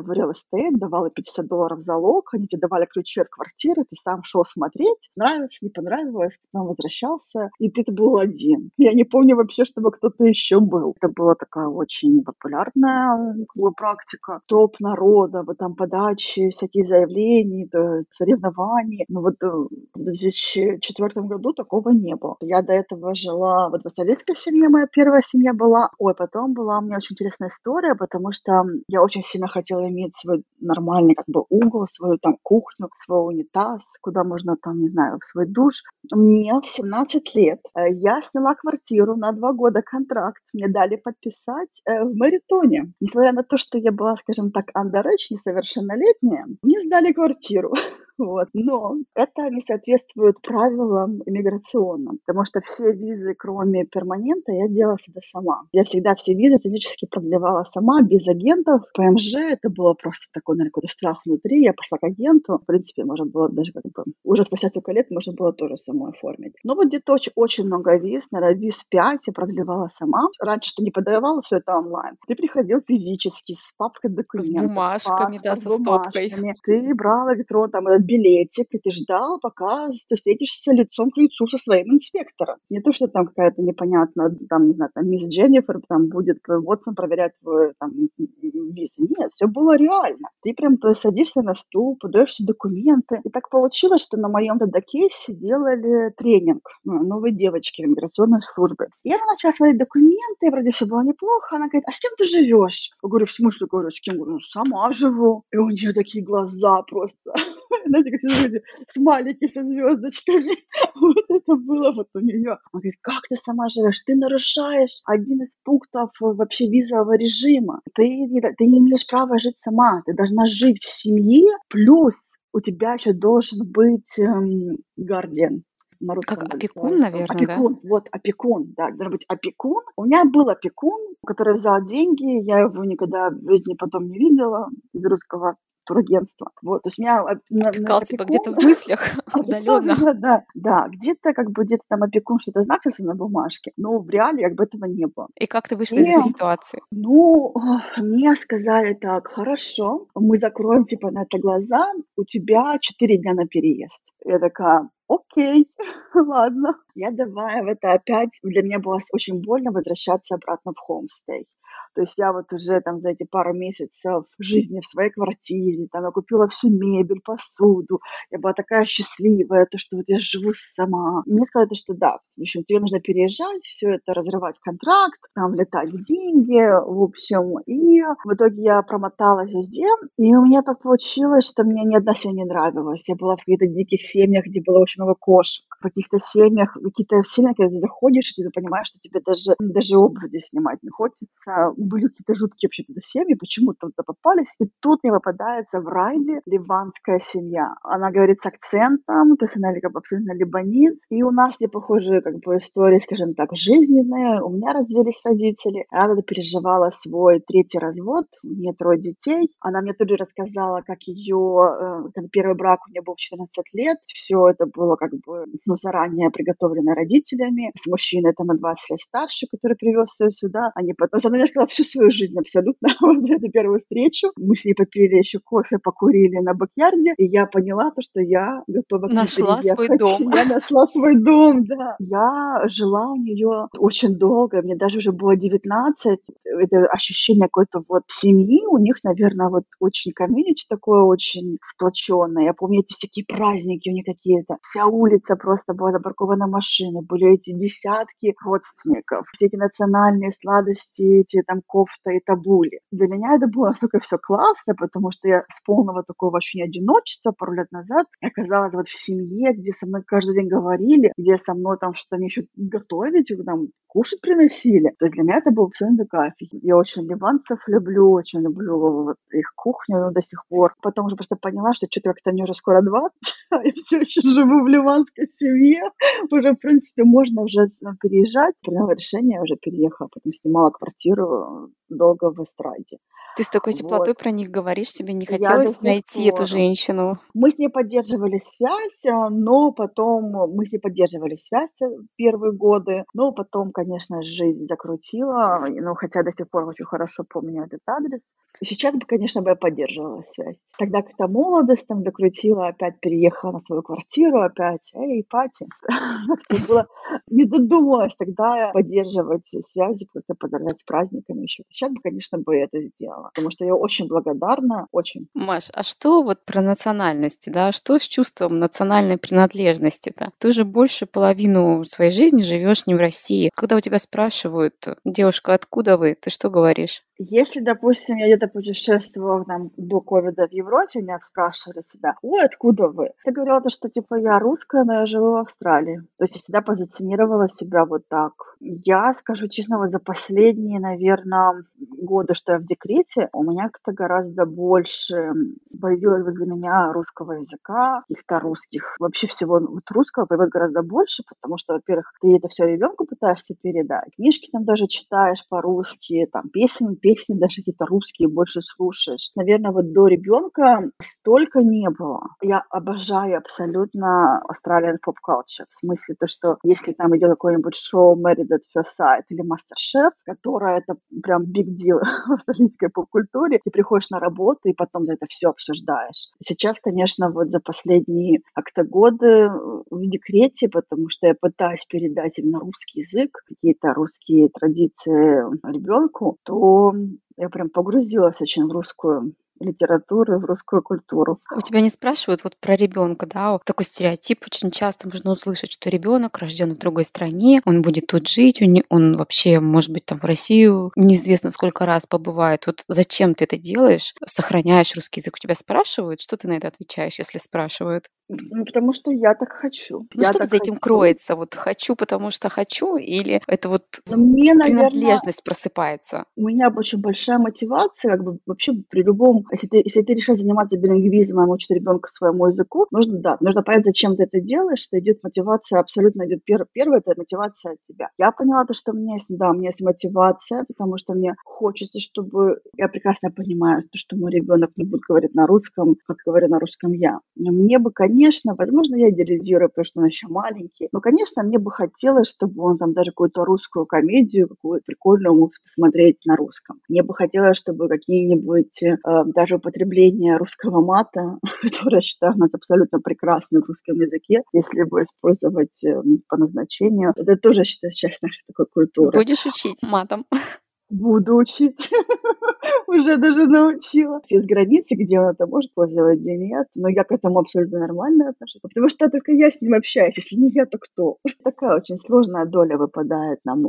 в 0.00 0.10
real 0.10 0.30
estate, 0.30 0.76
давала 0.76 1.10
50 1.10 1.46
долларов 1.46 1.80
залог, 1.80 2.34
они 2.34 2.46
тебе 2.46 2.60
давали 2.60 2.86
ключи 2.86 3.20
от 3.20 3.28
квартиры, 3.28 3.84
ты 3.84 3.96
сам 4.02 4.22
шел 4.24 4.44
смотреть, 4.44 5.10
нравилось, 5.16 5.58
не 5.62 5.70
понравилось, 5.70 6.38
потом 6.50 6.68
возвращался, 6.68 7.50
и 7.58 7.70
ты 7.70 7.84
был 7.90 8.18
один. 8.18 8.70
Я 8.76 8.94
не 8.94 9.04
помню 9.04 9.36
вообще, 9.36 9.64
чтобы 9.64 9.90
кто-то 9.90 10.24
еще 10.24 10.60
был. 10.60 10.94
Это 11.00 11.12
была 11.12 11.34
такая 11.34 11.66
очень 11.66 12.22
популярная 12.22 13.34
как 13.48 13.74
практика. 13.74 14.40
Топ 14.46 14.78
народа, 14.80 15.42
вот 15.46 15.58
там 15.58 15.74
подачи, 15.74 16.50
всякие 16.50 16.84
заявления, 16.84 17.68
да, 17.70 18.02
соревнования. 18.10 19.04
Но 19.08 19.20
вот 19.20 19.34
э, 19.42 19.46
в 19.94 20.04
2004 20.04 21.26
году 21.26 21.52
такого 21.52 21.90
не 21.90 22.14
было. 22.16 22.36
Я 22.40 22.62
до 22.62 22.72
этого 22.72 23.14
жила 23.14 23.68
вот 23.70 23.82
в 23.82 23.86
австралийской 23.86 24.36
семье, 24.36 24.68
моя 24.68 24.86
первая 24.86 25.22
семья 25.24 25.52
была. 25.52 25.90
Ой, 26.10 26.14
потом 26.16 26.54
была 26.54 26.78
у 26.78 26.82
меня 26.82 26.96
очень 26.96 27.14
интересная 27.14 27.48
история, 27.50 27.94
потому 27.94 28.32
что 28.32 28.64
я 28.88 29.00
очень 29.00 29.22
сильно 29.22 29.46
хотела 29.46 29.88
иметь 29.88 30.16
свой 30.16 30.42
нормальный 30.60 31.14
как 31.14 31.26
бы 31.28 31.44
угол, 31.48 31.86
свою 31.88 32.18
там 32.18 32.36
кухню, 32.42 32.88
свой 32.94 33.32
унитаз, 33.32 33.82
куда 34.00 34.24
можно 34.24 34.56
там, 34.60 34.80
не 34.80 34.88
знаю, 34.88 35.20
в 35.22 35.28
свой 35.28 35.46
душ. 35.46 35.84
Мне 36.10 36.52
в 36.60 36.68
17 36.68 37.34
лет 37.36 37.60
э, 37.76 37.92
я 37.92 38.22
сняла 38.22 38.56
квартиру 38.56 39.14
на 39.16 39.30
два 39.30 39.52
года 39.52 39.82
контракт. 39.82 40.42
Мне 40.52 40.66
дали 40.66 40.96
подписать 40.96 41.80
э, 41.84 42.02
в 42.02 42.16
Маритоне. 42.16 42.92
Несмотря 43.00 43.32
на 43.32 43.44
то, 43.44 43.56
что 43.56 43.78
я 43.78 43.92
была, 43.92 44.16
скажем 44.16 44.50
так, 44.50 44.70
underage, 44.76 45.30
несовершеннолетняя, 45.30 46.46
мне 46.62 46.80
сдали 46.80 47.12
квартиру. 47.12 47.72
Вот. 48.20 48.48
Но 48.52 48.96
это 49.14 49.48
не 49.48 49.62
соответствует 49.62 50.40
правилам 50.42 51.22
иммиграционным, 51.24 52.18
потому 52.26 52.44
что 52.44 52.60
все 52.60 52.92
визы, 52.92 53.34
кроме 53.34 53.86
перманента, 53.86 54.52
я 54.52 54.68
делала 54.68 54.98
всегда 54.98 55.20
сама. 55.22 55.62
Я 55.72 55.84
всегда 55.84 56.14
все 56.14 56.34
визы 56.34 56.58
физически 56.62 57.06
продлевала 57.10 57.64
сама, 57.64 58.02
без 58.02 58.28
агентов. 58.28 58.82
ПМЖ 58.94 59.36
это 59.36 59.70
было 59.70 59.94
просто 59.94 60.26
такой, 60.34 60.56
наверное, 60.56 60.70
какой-то 60.70 60.92
страх 60.92 61.22
внутри. 61.24 61.62
Я 61.64 61.72
пошла 61.72 61.96
к 61.96 62.04
агенту. 62.04 62.58
В 62.58 62.66
принципе, 62.66 63.04
можно 63.04 63.24
было 63.24 63.48
даже 63.48 63.72
как 63.72 63.84
бы... 63.84 64.12
Уже 64.22 64.44
спустя 64.44 64.68
столько 64.68 64.92
лет 64.92 65.10
можно 65.10 65.32
было 65.32 65.54
тоже 65.54 65.78
самой 65.78 66.10
оформить. 66.10 66.52
Но 66.62 66.74
вот 66.74 66.88
где-то 66.88 67.14
очень, 67.14 67.32
очень 67.36 67.64
много 67.64 67.96
виз, 67.96 68.30
наверное, 68.30 68.54
виз 68.54 68.84
5 68.90 69.20
я 69.26 69.32
продлевала 69.32 69.88
сама. 69.88 70.28
Раньше 70.40 70.72
ты 70.76 70.82
не 70.82 70.90
подавала 70.90 71.40
все 71.40 71.56
это 71.56 71.74
онлайн. 71.74 72.16
Ты 72.28 72.34
приходил 72.34 72.82
физически 72.86 73.54
с 73.54 73.72
папкой 73.78 74.10
документов. 74.10 74.64
С 74.64 74.68
бумажками, 74.68 75.38
с 75.38 75.42
паспорт, 75.42 75.42
да, 75.42 75.56
со 75.56 75.70
стопкой. 75.70 76.54
Ты 76.64 76.94
брал 76.94 77.32
электронно 77.32 77.70
там 77.70 77.86
этот 77.86 78.09
билетик, 78.10 78.66
и 78.70 78.78
ты 78.78 78.90
ждал, 78.90 79.38
пока 79.40 79.88
ты 80.08 80.16
встретишься 80.16 80.72
лицом 80.72 81.10
к 81.10 81.16
лицу 81.16 81.46
со 81.46 81.58
своим 81.58 81.94
инспектором. 81.94 82.56
Не 82.68 82.80
то, 82.80 82.92
что 82.92 83.06
там 83.06 83.26
какая-то 83.26 83.62
непонятная, 83.62 84.36
там, 84.48 84.68
не 84.68 84.74
знаю, 84.74 84.90
там, 84.94 85.08
мисс 85.08 85.28
Дженнифер 85.28 85.80
там 85.88 86.08
будет 86.08 86.38
Вотсон 86.46 86.94
проверять 86.94 87.32
твой 87.40 87.72
там, 87.78 87.92
визы. 88.16 88.94
Нет, 88.98 89.32
все 89.34 89.46
было 89.46 89.76
реально. 89.76 90.28
Ты 90.42 90.54
прям 90.54 90.78
садишься 90.94 91.42
на 91.42 91.54
стул, 91.54 91.96
подаешь 92.00 92.30
все 92.30 92.44
документы. 92.44 93.20
И 93.24 93.30
так 93.30 93.48
получилось, 93.48 94.02
что 94.02 94.16
на 94.16 94.28
моем 94.28 94.58
тогда 94.58 94.80
кейсе 94.80 95.32
делали 95.32 96.12
тренинг 96.16 96.62
ну, 96.84 97.02
новой 97.04 97.32
девочки 97.32 97.82
в 97.82 97.86
иммиграционной 97.86 98.40
службе. 98.42 98.86
И 99.04 99.12
она 99.12 99.24
начала 99.26 99.52
свои 99.52 99.76
документы, 99.76 100.50
вроде 100.50 100.70
все 100.70 100.86
было 100.86 101.02
неплохо. 101.02 101.56
Она 101.56 101.68
говорит, 101.68 101.84
а 101.86 101.92
с 101.92 102.00
кем 102.00 102.12
ты 102.16 102.24
живешь? 102.24 102.90
Я 103.02 103.08
говорю, 103.08 103.26
в 103.26 103.30
смысле, 103.30 103.66
говорю, 103.70 103.90
с 103.90 104.00
кем? 104.00 104.16
Говорю, 104.16 104.32
ну, 104.32 104.40
сама 104.40 104.92
живу. 104.92 105.44
И 105.52 105.56
у 105.56 105.68
нее 105.68 105.92
такие 105.92 106.24
глаза 106.24 106.82
просто 106.82 107.32
Знаете, 107.86 108.10
как 108.10 108.20
люди, 108.22 108.62
смайлики 108.88 109.48
со 109.48 109.62
звездочками. 109.62 110.56
Вот 111.00 111.24
это 111.28 111.56
было 111.56 111.92
вот 111.92 112.08
у 112.14 112.20
нее. 112.20 112.50
Она 112.50 112.58
говорит, 112.72 112.96
как 113.00 113.22
ты 113.28 113.36
сама 113.36 113.68
живешь? 113.68 114.00
Ты 114.04 114.16
нарушаешь 114.16 115.00
один 115.06 115.42
из 115.42 115.56
пунктов 115.64 116.10
э, 116.20 116.24
вообще 116.24 116.68
визового 116.68 117.16
режима. 117.16 117.80
Ты, 117.94 118.28
ты 118.58 118.66
не 118.66 118.80
имеешь 118.80 119.06
права 119.06 119.38
жить 119.38 119.58
сама. 119.58 120.02
Ты 120.04 120.14
должна 120.14 120.46
жить 120.46 120.82
в 120.82 120.86
семье, 120.86 121.56
плюс 121.68 122.14
у 122.52 122.60
тебя 122.60 122.94
еще 122.94 123.12
должен 123.12 123.66
быть 123.66 124.18
эм, 124.18 124.78
гардиан, 124.96 125.62
на 126.00 126.14
русском. 126.14 126.36
Как 126.36 126.54
опекун, 126.54 126.96
наверное, 126.96 127.36
опекун, 127.36 127.74
да? 127.74 127.88
вот, 127.88 128.08
опекун, 128.10 128.74
да, 128.76 128.90
должен 128.90 129.12
быть 129.12 129.24
опекун. 129.28 129.82
У 129.96 130.04
меня 130.04 130.24
был 130.24 130.48
опекун, 130.48 131.14
который 131.24 131.54
взял 131.54 131.84
деньги, 131.84 132.42
я 132.44 132.60
его 132.60 132.84
никогда 132.84 133.30
в 133.30 133.48
жизни 133.48 133.74
потом 133.78 134.08
не 134.08 134.18
видела 134.18 134.68
из 134.92 135.04
русского 135.04 135.56
турагентства. 135.90 136.50
Вот, 136.62 136.82
то 136.82 136.88
есть 136.88 136.98
меня 136.98 137.20
опекал 137.68 138.02
типа 138.02 138.24
где-то 138.24 138.52
в 138.52 138.58
мыслях 138.62 139.00
удаленно. 139.34 139.96
Да, 139.96 140.14
да, 140.14 140.44
да, 140.54 140.88
где-то 140.88 141.32
как 141.32 141.50
бы 141.50 141.64
где-то 141.64 141.82
там 141.88 142.02
опекун 142.02 142.38
что-то 142.38 142.62
значился 142.62 143.04
на 143.04 143.14
бумажке, 143.14 143.72
но 143.76 143.98
в 143.98 144.08
реале 144.08 144.48
как 144.48 144.54
бы 144.54 144.64
этого 144.64 144.84
не 144.84 145.06
было. 145.06 145.28
И 145.36 145.46
как 145.46 145.68
ты 145.68 145.76
вышла 145.76 145.96
из 145.96 146.06
этой 146.06 146.24
ситуации? 146.24 146.80
Ну, 146.92 147.54
мне 147.96 148.34
сказали 148.36 148.94
так, 148.94 149.28
хорошо, 149.28 150.06
мы 150.14 150.36
закроем 150.36 150.84
типа 150.84 151.10
на 151.10 151.22
это 151.22 151.38
глаза, 151.38 151.86
у 152.16 152.24
тебя 152.24 152.78
четыре 152.80 153.18
дня 153.18 153.34
на 153.34 153.46
переезд. 153.46 154.02
Я 154.24 154.38
такая, 154.38 154.88
окей, 155.08 155.68
ладно. 156.14 156.74
Я 156.94 157.10
давай 157.10 157.62
в 157.62 157.66
это 157.66 157.92
опять, 157.92 158.30
для 158.42 158.62
меня 158.62 158.78
было 158.78 159.00
очень 159.12 159.40
больно 159.40 159.72
возвращаться 159.72 160.34
обратно 160.34 160.72
в 160.72 160.78
хомстей. 160.78 161.46
То 161.94 162.02
есть 162.02 162.14
я 162.18 162.32
вот 162.32 162.52
уже 162.52 162.80
там 162.80 162.98
за 162.98 163.10
эти 163.10 163.24
пару 163.24 163.54
месяцев 163.54 164.24
жизни 164.38 164.80
в 164.80 164.86
своей 164.86 165.10
квартире, 165.10 165.88
там 165.90 166.04
я 166.04 166.10
купила 166.10 166.48
всю 166.48 166.70
мебель, 166.70 167.20
посуду, 167.24 168.00
я 168.30 168.38
была 168.38 168.52
такая 168.52 168.84
счастливая, 168.86 169.66
то, 169.66 169.78
что 169.78 169.96
вот 169.96 170.04
я 170.08 170.18
живу 170.20 170.52
сама. 170.54 171.22
Мне 171.26 171.44
сказали, 171.46 171.74
что 171.74 171.94
да, 171.94 172.18
в 172.36 172.40
общем, 172.40 172.64
тебе 172.64 172.80
нужно 172.80 173.00
переезжать, 173.00 173.62
все 173.64 173.94
это 173.94 174.14
разрывать 174.14 174.58
контракт, 174.60 175.20
там 175.34 175.54
летать 175.54 175.90
деньги, 176.02 176.60
в 176.60 177.02
общем. 177.02 177.58
И 177.66 178.00
в 178.24 178.34
итоге 178.34 178.62
я 178.62 178.82
промоталась 178.82 179.50
везде, 179.50 179.86
и 180.16 180.34
у 180.34 180.44
меня 180.44 180.62
так 180.62 180.80
получилось, 180.82 181.46
что 181.46 181.64
мне 181.64 181.82
ни 181.84 181.96
одна 181.96 182.14
семья 182.14 182.44
не 182.44 182.44
нравилась. 182.44 183.08
Я 183.08 183.16
была 183.16 183.36
в 183.36 183.40
каких-то 183.40 183.66
диких 183.66 184.00
семьях, 184.02 184.44
где 184.46 184.62
было 184.64 184.80
очень 184.80 185.02
много 185.02 185.16
кошек, 185.18 185.64
в 185.78 185.82
каких-то 185.82 186.18
семьях, 186.20 186.72
какие-то 186.74 187.22
семьи, 187.24 187.52
когда 187.56 187.70
ты 187.70 187.80
заходишь, 187.80 188.32
ты 188.32 188.48
понимаешь, 188.50 188.88
что 188.88 188.98
тебе 189.00 189.20
даже, 189.24 189.56
даже 189.58 189.96
обувь 189.96 190.28
здесь 190.28 190.48
снимать 190.48 190.78
не 190.82 190.90
хочется 190.90 191.72
были 191.84 192.06
какие-то 192.06 192.34
жуткие 192.34 192.68
вообще 192.68 192.84
туда 192.84 193.00
семьи, 193.02 193.34
почему-то 193.34 193.88
туда 193.88 194.02
попались. 194.04 194.54
И 194.60 194.64
тут 194.80 195.00
мне 195.02 195.12
попадается 195.12 195.80
в 195.80 195.86
райде 195.86 196.40
ливанская 196.46 197.18
семья. 197.18 197.74
Она 197.82 198.10
говорит 198.10 198.38
с 198.42 198.46
акцентом, 198.46 199.36
то 199.36 199.44
есть 199.44 199.56
она 199.56 199.72
как 199.80 199.92
бы 199.92 199.98
абсолютно 199.98 200.32
либаниз. 200.32 200.96
И 201.10 201.22
у 201.22 201.30
нас 201.30 201.56
все 201.56 201.68
похожие 201.68 202.20
как 202.20 202.38
бы 202.40 202.56
истории, 202.56 203.00
скажем 203.00 203.34
так, 203.34 203.50
жизненные. 203.54 204.42
У 204.42 204.50
меня 204.50 204.72
развелись 204.72 205.20
родители. 205.24 205.86
Она 205.90 206.08
тогда 206.08 206.22
переживала 206.22 206.90
свой 206.90 207.40
третий 207.40 207.78
развод. 207.78 208.26
У 208.42 208.48
нее 208.48 208.72
трое 208.74 209.00
детей. 209.00 209.50
Она 209.60 209.80
мне 209.80 209.94
тоже 209.94 210.16
рассказала, 210.16 210.82
как 210.82 210.98
ее, 211.02 212.10
э, 212.16 212.22
первый 212.32 212.56
брак 212.56 212.80
у 212.86 212.90
нее 212.90 213.02
был 213.02 213.14
в 213.14 213.20
14 213.20 213.64
лет, 213.74 213.98
все 214.04 214.48
это 214.48 214.66
было 214.66 214.96
как 214.96 215.10
бы 215.10 215.44
ну, 215.66 215.76
заранее 215.76 216.30
приготовлено 216.30 216.94
родителями. 216.94 217.72
С 217.76 217.86
мужчиной 217.86 218.30
это 218.30 218.44
на 218.44 218.56
20 218.56 218.90
лет 218.90 219.00
старше, 219.00 219.46
который 219.50 219.76
привез 219.76 220.08
ее 220.20 220.30
сюда. 220.30 220.70
Они 220.74 220.92
потом... 220.92 221.20
Она 221.24 221.36
мне 221.36 221.46
сказала, 221.46 221.68
всю 221.70 221.84
свою 221.84 222.10
жизнь 222.10 222.38
абсолютно 222.38 222.88
вот 223.00 223.22
за 223.22 223.34
эту 223.34 223.50
первую 223.50 223.80
встречу. 223.80 224.28
Мы 224.36 224.54
с 224.54 224.64
ней 224.64 224.74
попили 224.74 225.16
еще 225.16 225.38
кофе, 225.38 225.78
покурили 225.82 226.38
на 226.40 226.54
бакьярде, 226.54 227.14
и 227.16 227.26
я 227.26 227.46
поняла 227.46 227.90
то, 227.90 228.02
что 228.02 228.20
я 228.20 228.62
готова 228.66 229.08
к 229.08 229.12
Нашла 229.12 229.62
свой 229.62 229.88
дом. 229.98 230.20
Я 230.34 230.44
нашла 230.44 230.86
свой 230.86 231.16
дом, 231.16 231.64
да. 231.64 231.96
Я 231.98 232.62
жила 232.68 233.12
у 233.12 233.16
нее 233.16 233.68
очень 233.78 234.16
долго, 234.16 234.62
мне 234.62 234.76
даже 234.76 234.98
уже 234.98 235.12
было 235.12 235.36
19. 235.36 236.18
Это 236.44 236.86
ощущение 236.86 237.46
какой-то 237.46 237.80
вот 237.88 238.02
семьи 238.08 238.62
у 238.68 238.78
них, 238.78 238.96
наверное, 239.04 239.48
вот 239.48 239.64
очень 239.78 240.12
комьюнити 240.12 240.66
такое, 240.68 241.02
очень 241.02 241.58
сплоченное. 241.62 242.44
Я 242.44 242.54
помню 242.54 242.80
эти 242.80 242.94
всякие 242.94 243.24
праздники 243.26 243.88
у 243.90 243.92
них 243.92 244.04
какие-то. 244.04 244.56
Вся 244.62 244.86
улица 244.86 245.36
просто 245.36 245.74
была 245.74 245.92
запаркована 245.92 246.46
машины, 246.46 247.02
были 247.02 247.34
эти 247.34 247.52
десятки 247.52 248.34
родственников. 248.44 249.26
Все 249.32 249.46
эти 249.46 249.56
национальные 249.56 250.32
сладости, 250.32 251.20
эти 251.20 251.42
там 251.42 251.59
кофта 251.66 252.10
и 252.10 252.20
табули. 252.20 252.80
Для 252.90 253.06
меня 253.06 253.34
это 253.34 253.46
было 253.46 253.68
настолько 253.68 254.00
все 254.00 254.18
классно, 254.18 254.74
потому 254.74 255.10
что 255.10 255.28
я 255.28 255.44
с 255.48 255.62
полного 255.64 256.02
такого 256.02 256.38
ощущения 256.38 256.64
одиночества 256.64 257.32
пару 257.32 257.52
лет 257.52 257.70
назад 257.72 258.06
оказалась 258.22 258.74
вот 258.74 258.88
в 258.88 258.96
семье, 258.96 259.52
где 259.54 259.72
со 259.72 259.86
мной 259.86 260.02
каждый 260.06 260.34
день 260.34 260.48
говорили, 260.48 261.12
где 261.16 261.36
со 261.36 261.54
мной 261.54 261.76
там 261.78 261.94
что-то 261.94 262.16
мне 262.16 262.26
еще 262.26 262.46
готовить, 262.56 263.32
там 263.44 263.68
кушать 263.90 264.20
приносили. 264.20 264.94
То 264.98 265.06
есть 265.06 265.14
для 265.14 265.24
меня 265.24 265.38
это 265.38 265.50
было 265.50 265.66
абсолютно 265.66 266.06
кайф. 266.06 266.34
Я 266.38 266.76
очень 266.76 267.02
ливанцев 267.02 267.58
люблю, 267.66 268.12
очень 268.12 268.40
люблю 268.40 268.78
вот 268.78 269.16
их 269.32 269.52
кухню 269.56 270.10
до 270.12 270.22
сих 270.22 270.46
пор. 270.48 270.74
Потом 270.80 271.06
уже 271.06 271.16
просто 271.16 271.36
поняла, 271.36 271.74
что 271.74 271.86
что-то 271.90 272.10
как-то 272.10 272.32
мне 272.32 272.44
уже 272.44 272.54
скоро 272.54 272.82
20, 272.82 273.12
а 273.50 273.56
я 273.64 273.72
все 273.74 274.00
еще 274.00 274.20
живу 274.22 274.64
в 274.64 274.68
ливанской 274.68 275.26
семье. 275.26 275.82
Уже, 276.30 276.52
в 276.52 276.56
принципе, 276.56 277.04
можно 277.04 277.42
уже 277.42 277.66
переезжать. 278.00 278.54
Приняла 278.62 278.94
решение, 278.94 279.42
уже 279.42 279.56
переехала, 279.56 280.08
потом 280.12 280.32
снимала 280.32 280.70
квартиру 280.70 281.49
um, 281.50 281.74
долго 281.90 282.30
в 282.30 282.42
эстраде. 282.42 282.98
Ты 283.36 283.44
с 283.44 283.48
такой 283.48 283.72
теплотой 283.72 284.08
вот. 284.08 284.18
про 284.18 284.30
них 284.30 284.50
говоришь, 284.50 284.92
тебе 284.92 285.14
не 285.14 285.24
хотелось 285.24 285.82
найти 285.82 286.30
пор. 286.30 286.40
эту 286.40 286.46
женщину? 286.46 287.18
Мы 287.34 287.50
с 287.50 287.58
ней 287.58 287.68
поддерживали 287.68 288.38
связь, 288.38 289.04
а, 289.06 289.30
но 289.30 289.72
потом 289.72 290.52
мы 290.54 290.66
с 290.66 290.72
ней 290.72 290.78
поддерживали 290.78 291.36
связь 291.36 291.78
первые 292.16 292.52
годы, 292.52 293.04
но 293.14 293.32
потом, 293.32 293.72
конечно, 293.72 294.22
жизнь 294.22 294.66
закрутила, 294.68 295.64
ну, 295.68 295.94
хотя 295.94 296.22
до 296.22 296.32
сих 296.32 296.50
пор 296.50 296.64
очень 296.66 296.84
хорошо 296.84 297.24
помню 297.28 297.64
этот 297.64 297.80
адрес. 297.86 298.34
Сейчас 298.62 298.96
бы, 298.96 299.06
конечно, 299.06 299.42
бы 299.42 299.50
я 299.50 299.56
поддерживала 299.56 300.22
связь. 300.22 300.56
Тогда 300.78 301.02
как-то 301.02 301.28
молодость 301.28 301.86
там 301.86 302.00
закрутила, 302.00 302.66
опять 302.68 302.98
переехала 303.00 303.52
на 303.52 303.60
свою 303.60 303.82
квартиру, 303.82 304.42
опять, 304.42 304.90
эй, 304.94 305.24
Пати. 305.28 305.66
Как-то 305.86 306.66
было, 306.66 306.86
не 307.28 307.44
додумалась 307.44 308.14
тогда 308.16 308.70
поддерживать 308.72 309.46
связи, 309.46 310.06
как-то 310.12 310.34
поздравлять 310.34 310.80
с 310.80 310.84
праздниками 310.84 311.42
еще. 311.42 311.62
Сейчас 311.80 311.92
бы, 311.92 312.00
конечно, 312.02 312.38
бы 312.38 312.56
это 312.56 312.78
сделала 312.82 313.30
потому 313.40 313.50
что 313.50 313.64
я 313.64 313.74
очень 313.74 314.06
благодарна, 314.06 314.86
очень. 314.92 315.28
Маш, 315.32 315.70
а 315.72 315.82
что 315.82 316.22
вот 316.22 316.44
про 316.44 316.60
национальности, 316.60 317.48
да? 317.48 317.72
Что 317.72 317.98
с 317.98 318.02
чувством 318.02 318.58
национальной 318.58 319.16
принадлежности-то? 319.16 320.32
Ты 320.36 320.52
же 320.52 320.64
больше 320.64 321.06
половину 321.06 321.82
своей 321.86 322.10
жизни 322.10 322.42
живешь 322.42 322.86
не 322.86 322.94
в 322.94 322.98
России. 322.98 323.50
Когда 323.54 323.76
у 323.76 323.80
тебя 323.80 323.98
спрашивают, 323.98 324.74
девушка, 325.06 325.54
откуда 325.54 325.96
вы, 325.96 326.14
ты 326.20 326.28
что 326.28 326.50
говоришь? 326.50 327.02
Если, 327.22 327.60
допустим, 327.60 328.16
я 328.16 328.28
где-то 328.28 328.48
путешествовала 328.48 329.44
там, 329.44 329.70
до 329.76 330.00
ковида 330.00 330.48
в 330.48 330.52
Европе, 330.52 331.02
меня 331.02 331.18
спрашивали 331.20 331.82
всегда, 331.86 332.14
ой, 332.22 332.42
откуда 332.42 332.88
вы? 332.88 333.10
Я 333.26 333.32
говорила, 333.32 333.60
что 333.68 333.90
типа 333.90 334.14
я 334.14 334.38
русская, 334.38 334.84
но 334.84 335.00
я 335.00 335.06
живу 335.06 335.32
в 335.32 335.36
Австралии. 335.36 336.00
То 336.16 336.24
есть 336.24 336.36
я 336.36 336.38
всегда 336.38 336.62
позиционировала 336.62 337.46
себя 337.46 337.84
вот 337.84 338.08
так. 338.08 338.32
Я 338.60 339.12
скажу 339.12 339.48
честно, 339.48 339.76
вот 339.76 339.90
за 339.90 339.98
последние, 339.98 340.80
наверное, 340.80 341.64
годы, 341.78 342.32
что 342.32 342.52
я 342.52 342.58
в 342.58 342.64
декрете, 342.64 343.28
у 343.34 343.42
меня 343.42 343.64
как-то 343.64 343.92
гораздо 343.92 344.46
больше 344.46 345.32
появилось 345.78 346.24
возле 346.24 346.46
меня 346.46 346.90
русского 346.90 347.32
языка, 347.32 348.02
каких-то 348.08 348.40
русских, 348.40 348.96
вообще 348.98 349.26
всего 349.26 349.60
вот 349.60 349.90
русского 349.90 350.24
появилось 350.24 350.52
гораздо 350.52 350.82
больше, 350.82 351.22
потому 351.28 351.58
что, 351.58 351.74
во-первых, 351.74 352.14
ты 352.22 352.34
это 352.34 352.48
все 352.48 352.64
ребенку 352.64 353.04
пытаешься 353.04 353.54
передать, 353.60 354.14
книжки 354.16 354.48
там 354.50 354.64
даже 354.64 354.86
читаешь 354.86 355.46
по-русски, 355.48 356.26
там 356.32 356.48
песни, 356.48 356.94
песни 356.94 357.09
песни 357.10 357.34
даже 357.38 357.56
какие-то 357.56 357.86
русские 357.86 358.28
больше 358.28 358.60
слушаешь. 358.60 359.30
Наверное, 359.34 359.72
вот 359.72 359.92
до 359.92 360.06
ребенка 360.06 360.90
столько 361.00 361.60
не 361.62 361.88
было. 361.90 362.28
Я 362.42 362.62
обожаю 362.70 363.38
абсолютно 363.38 364.42
Australian 364.48 364.96
pop 365.06 365.16
culture. 365.26 365.66
В 365.68 365.74
смысле 365.74 366.14
то, 366.18 366.26
что 366.26 366.58
если 366.62 366.92
там 366.92 367.16
идет 367.16 367.30
какое-нибудь 367.30 367.74
шоу 367.74 368.16
Married 368.16 368.48
at 368.50 368.62
First 368.76 369.00
Sight 369.00 369.22
или 369.28 369.42
Masterchef, 369.42 370.10
которое 370.24 370.78
это 370.78 370.94
прям 371.22 371.42
big 371.42 371.66
deal 371.66 372.00
в 372.28 372.32
австралийской 372.32 372.90
поп-культуре, 372.90 373.60
ты 373.64 373.70
приходишь 373.70 374.10
на 374.10 374.20
работу 374.20 374.68
и 374.68 374.74
потом 374.74 375.06
за 375.06 375.14
это 375.14 375.26
все 375.28 375.48
обсуждаешь. 375.48 376.30
Сейчас, 376.42 376.78
конечно, 376.80 377.30
вот 377.30 377.50
за 377.50 377.60
последние 377.60 378.40
как-то 378.54 378.84
годы 378.84 379.50
в 379.90 380.08
декрете, 380.08 380.68
потому 380.68 381.08
что 381.08 381.26
я 381.26 381.34
пытаюсь 381.38 381.84
передать 381.88 382.38
именно 382.38 382.60
русский 382.60 383.00
язык, 383.00 383.42
какие-то 383.46 383.92
русские 383.94 384.48
традиции 384.48 385.42
ребенку, 385.70 386.38
то 386.44 386.94
я 387.36 387.48
прям 387.48 387.70
погрузилась 387.70 388.40
очень 388.40 388.66
в 388.66 388.72
русскую 388.72 389.34
литературу, 389.60 390.38
в 390.38 390.44
русскую 390.46 390.82
культуру. 390.82 391.38
У 391.54 391.60
тебя 391.60 391.82
не 391.82 391.90
спрашивают 391.90 392.42
вот 392.44 392.56
про 392.58 392.76
ребенка, 392.76 393.26
да? 393.26 393.58
Такой 393.64 393.84
стереотип 393.84 394.44
очень 394.46 394.70
часто 394.70 395.06
можно 395.06 395.32
услышать, 395.32 395.70
что 395.70 395.90
ребенок 395.90 396.38
рожден 396.38 396.74
в 396.74 396.78
другой 396.78 397.04
стране, 397.04 397.60
он 397.66 397.82
будет 397.82 398.06
тут 398.06 398.26
жить, 398.26 398.62
он 398.88 399.16
вообще, 399.18 399.60
может 399.60 399.90
быть, 399.90 400.06
там 400.06 400.18
в 400.18 400.24
Россию 400.24 400.92
неизвестно 400.96 401.50
сколько 401.50 401.84
раз 401.84 402.06
побывает. 402.06 402.66
Вот 402.66 402.84
зачем 402.88 403.34
ты 403.34 403.44
это 403.44 403.58
делаешь? 403.58 404.14
Сохраняешь 404.26 404.96
русский 404.96 405.20
язык? 405.20 405.34
У 405.36 405.38
тебя 405.38 405.54
спрашивают? 405.54 406.22
Что 406.22 406.38
ты 406.38 406.48
на 406.48 406.54
это 406.54 406.68
отвечаешь, 406.68 407.18
если 407.18 407.36
спрашивают? 407.36 408.06
Ну, 408.30 408.64
потому 408.64 408.92
что 408.92 409.10
я 409.10 409.34
так 409.34 409.50
хочу. 409.50 410.06
Ну, 410.14 410.22
я 410.22 410.32
что 410.32 410.46
за 410.46 410.56
этим 410.56 410.74
хочу. 410.74 410.80
кроется? 410.80 411.34
Вот 411.34 411.54
хочу, 411.54 411.96
потому 411.96 412.30
что 412.30 412.48
хочу, 412.48 412.96
или 412.96 413.42
это 413.48 413.68
вот 413.68 413.84
Но 414.06 414.16
мне, 414.16 414.54
наверное, 414.54 414.90
принадлежность 414.90 415.42
просыпается? 415.42 416.24
у 416.36 416.46
меня 416.46 416.72
очень 416.74 417.00
большая 417.00 417.38
мотивация, 417.38 418.12
как 418.12 418.24
бы 418.24 418.38
вообще 418.46 418.72
при 418.88 419.02
любом, 419.02 419.44
если 419.50 419.66
ты, 419.66 419.82
если 419.84 420.02
ты 420.02 420.14
решил 420.14 420.36
заниматься 420.36 420.78
билингвизмом, 420.78 421.50
учить 421.50 421.70
ребенка 421.70 422.08
своему 422.08 422.46
языку, 422.46 422.86
нужно, 422.90 423.18
да, 423.18 423.36
нужно 423.40 423.62
понять, 423.62 423.84
зачем 423.84 424.16
ты 424.16 424.24
это 424.24 424.40
делаешь, 424.40 424.80
что 424.80 424.98
идет 424.98 425.22
мотивация, 425.22 425.80
абсолютно 425.80 426.26
идет 426.26 426.44
пер, 426.44 426.66
первое, 426.72 426.98
это 426.98 427.14
мотивация 427.16 427.72
от 427.72 427.78
тебя. 427.88 428.10
Я 428.16 428.30
поняла 428.30 428.64
то, 428.64 428.74
что 428.74 428.92
у 428.92 428.94
меня 428.94 429.14
есть, 429.14 429.26
да, 429.28 429.50
у 429.50 429.54
меня 429.54 429.70
есть 429.70 429.80
мотивация, 429.80 430.64
потому 430.68 430.98
что 430.98 431.14
мне 431.14 431.34
хочется, 431.44 431.98
чтобы, 431.98 432.60
я 432.76 432.88
прекрасно 432.88 433.30
понимаю, 433.30 433.82
то, 433.82 433.98
что 433.98 434.16
мой 434.16 434.30
ребенок 434.30 434.70
не 434.76 434.84
будет 434.84 435.02
говорить 435.08 435.34
на 435.34 435.46
русском, 435.46 435.96
как 436.06 436.18
говорю 436.24 436.48
на 436.48 436.60
русском 436.60 436.92
я. 436.92 437.18
Но 437.34 437.50
мне 437.52 437.78
бы, 437.78 437.90
конечно, 437.90 438.19
возможно, 438.54 438.96
я 438.96 439.10
идеализирую, 439.10 439.68
потому 439.68 439.84
что 439.84 440.00
он 440.00 440.06
еще 440.06 440.28
маленький, 440.28 440.88
но, 440.92 441.00
конечно, 441.00 441.42
мне 441.42 441.58
бы 441.58 441.70
хотелось, 441.70 442.28
чтобы 442.28 442.62
он 442.62 442.78
там 442.78 442.92
даже 442.92 443.10
какую-то 443.10 443.44
русскую 443.44 443.86
комедию, 443.86 444.48
какую-то 444.48 444.84
прикольную 444.86 445.34
мог 445.34 445.52
посмотреть 445.62 446.18
на 446.24 446.36
русском. 446.36 446.80
Мне 446.88 447.02
бы 447.02 447.14
хотелось, 447.14 447.58
чтобы 447.58 447.88
какие-нибудь 447.88 448.82
э, 448.82 448.96
даже 449.26 449.56
употребление 449.56 450.36
русского 450.36 450.84
мата, 450.84 451.38
которое 451.62 451.96
я 451.96 452.02
считаю 452.02 452.34
у 452.34 452.38
нас 452.38 452.50
абсолютно 452.52 453.00
прекрасно 453.00 453.60
в 453.60 453.64
русском 453.64 453.96
языке, 454.00 454.42
если 454.52 454.80
его 454.80 455.02
использовать 455.02 455.84
э, 455.84 456.02
по 456.28 456.36
назначению, 456.36 457.12
это 457.16 457.36
тоже, 457.36 457.64
считаю, 457.64 457.92
часть 457.92 458.22
нашей 458.22 458.42
такой 458.46 458.66
культуры. 458.66 459.18
Будешь 459.18 459.46
учить 459.46 459.82
матом? 459.82 460.26
Буду 460.90 461.36
учить. 461.36 461.90
Уже 462.86 463.16
даже 463.16 463.46
научила. 463.46 464.20
Есть 464.28 464.48
границы, 464.48 464.94
где 464.96 465.20
он 465.20 465.28
это 465.28 465.46
может 465.46 465.72
пользовать, 465.74 466.18
где 466.18 466.36
нет. 466.36 466.66
Но 466.74 466.88
я 466.88 467.04
к 467.04 467.12
этому 467.12 467.38
абсолютно 467.38 467.78
нормально 467.80 468.30
отношусь. 468.30 468.60
Потому 468.60 468.88
что 468.88 469.08
только 469.08 469.32
я 469.32 469.50
с 469.50 469.60
ним 469.60 469.74
общаюсь. 469.74 470.16
Если 470.16 470.36
не 470.36 470.50
я, 470.50 470.66
то 470.66 470.78
кто? 470.78 471.16
Такая 471.44 471.76
очень 471.76 471.96
сложная 471.96 472.44
доля 472.46 472.76
выпадает 472.76 473.38
нам, 473.44 473.62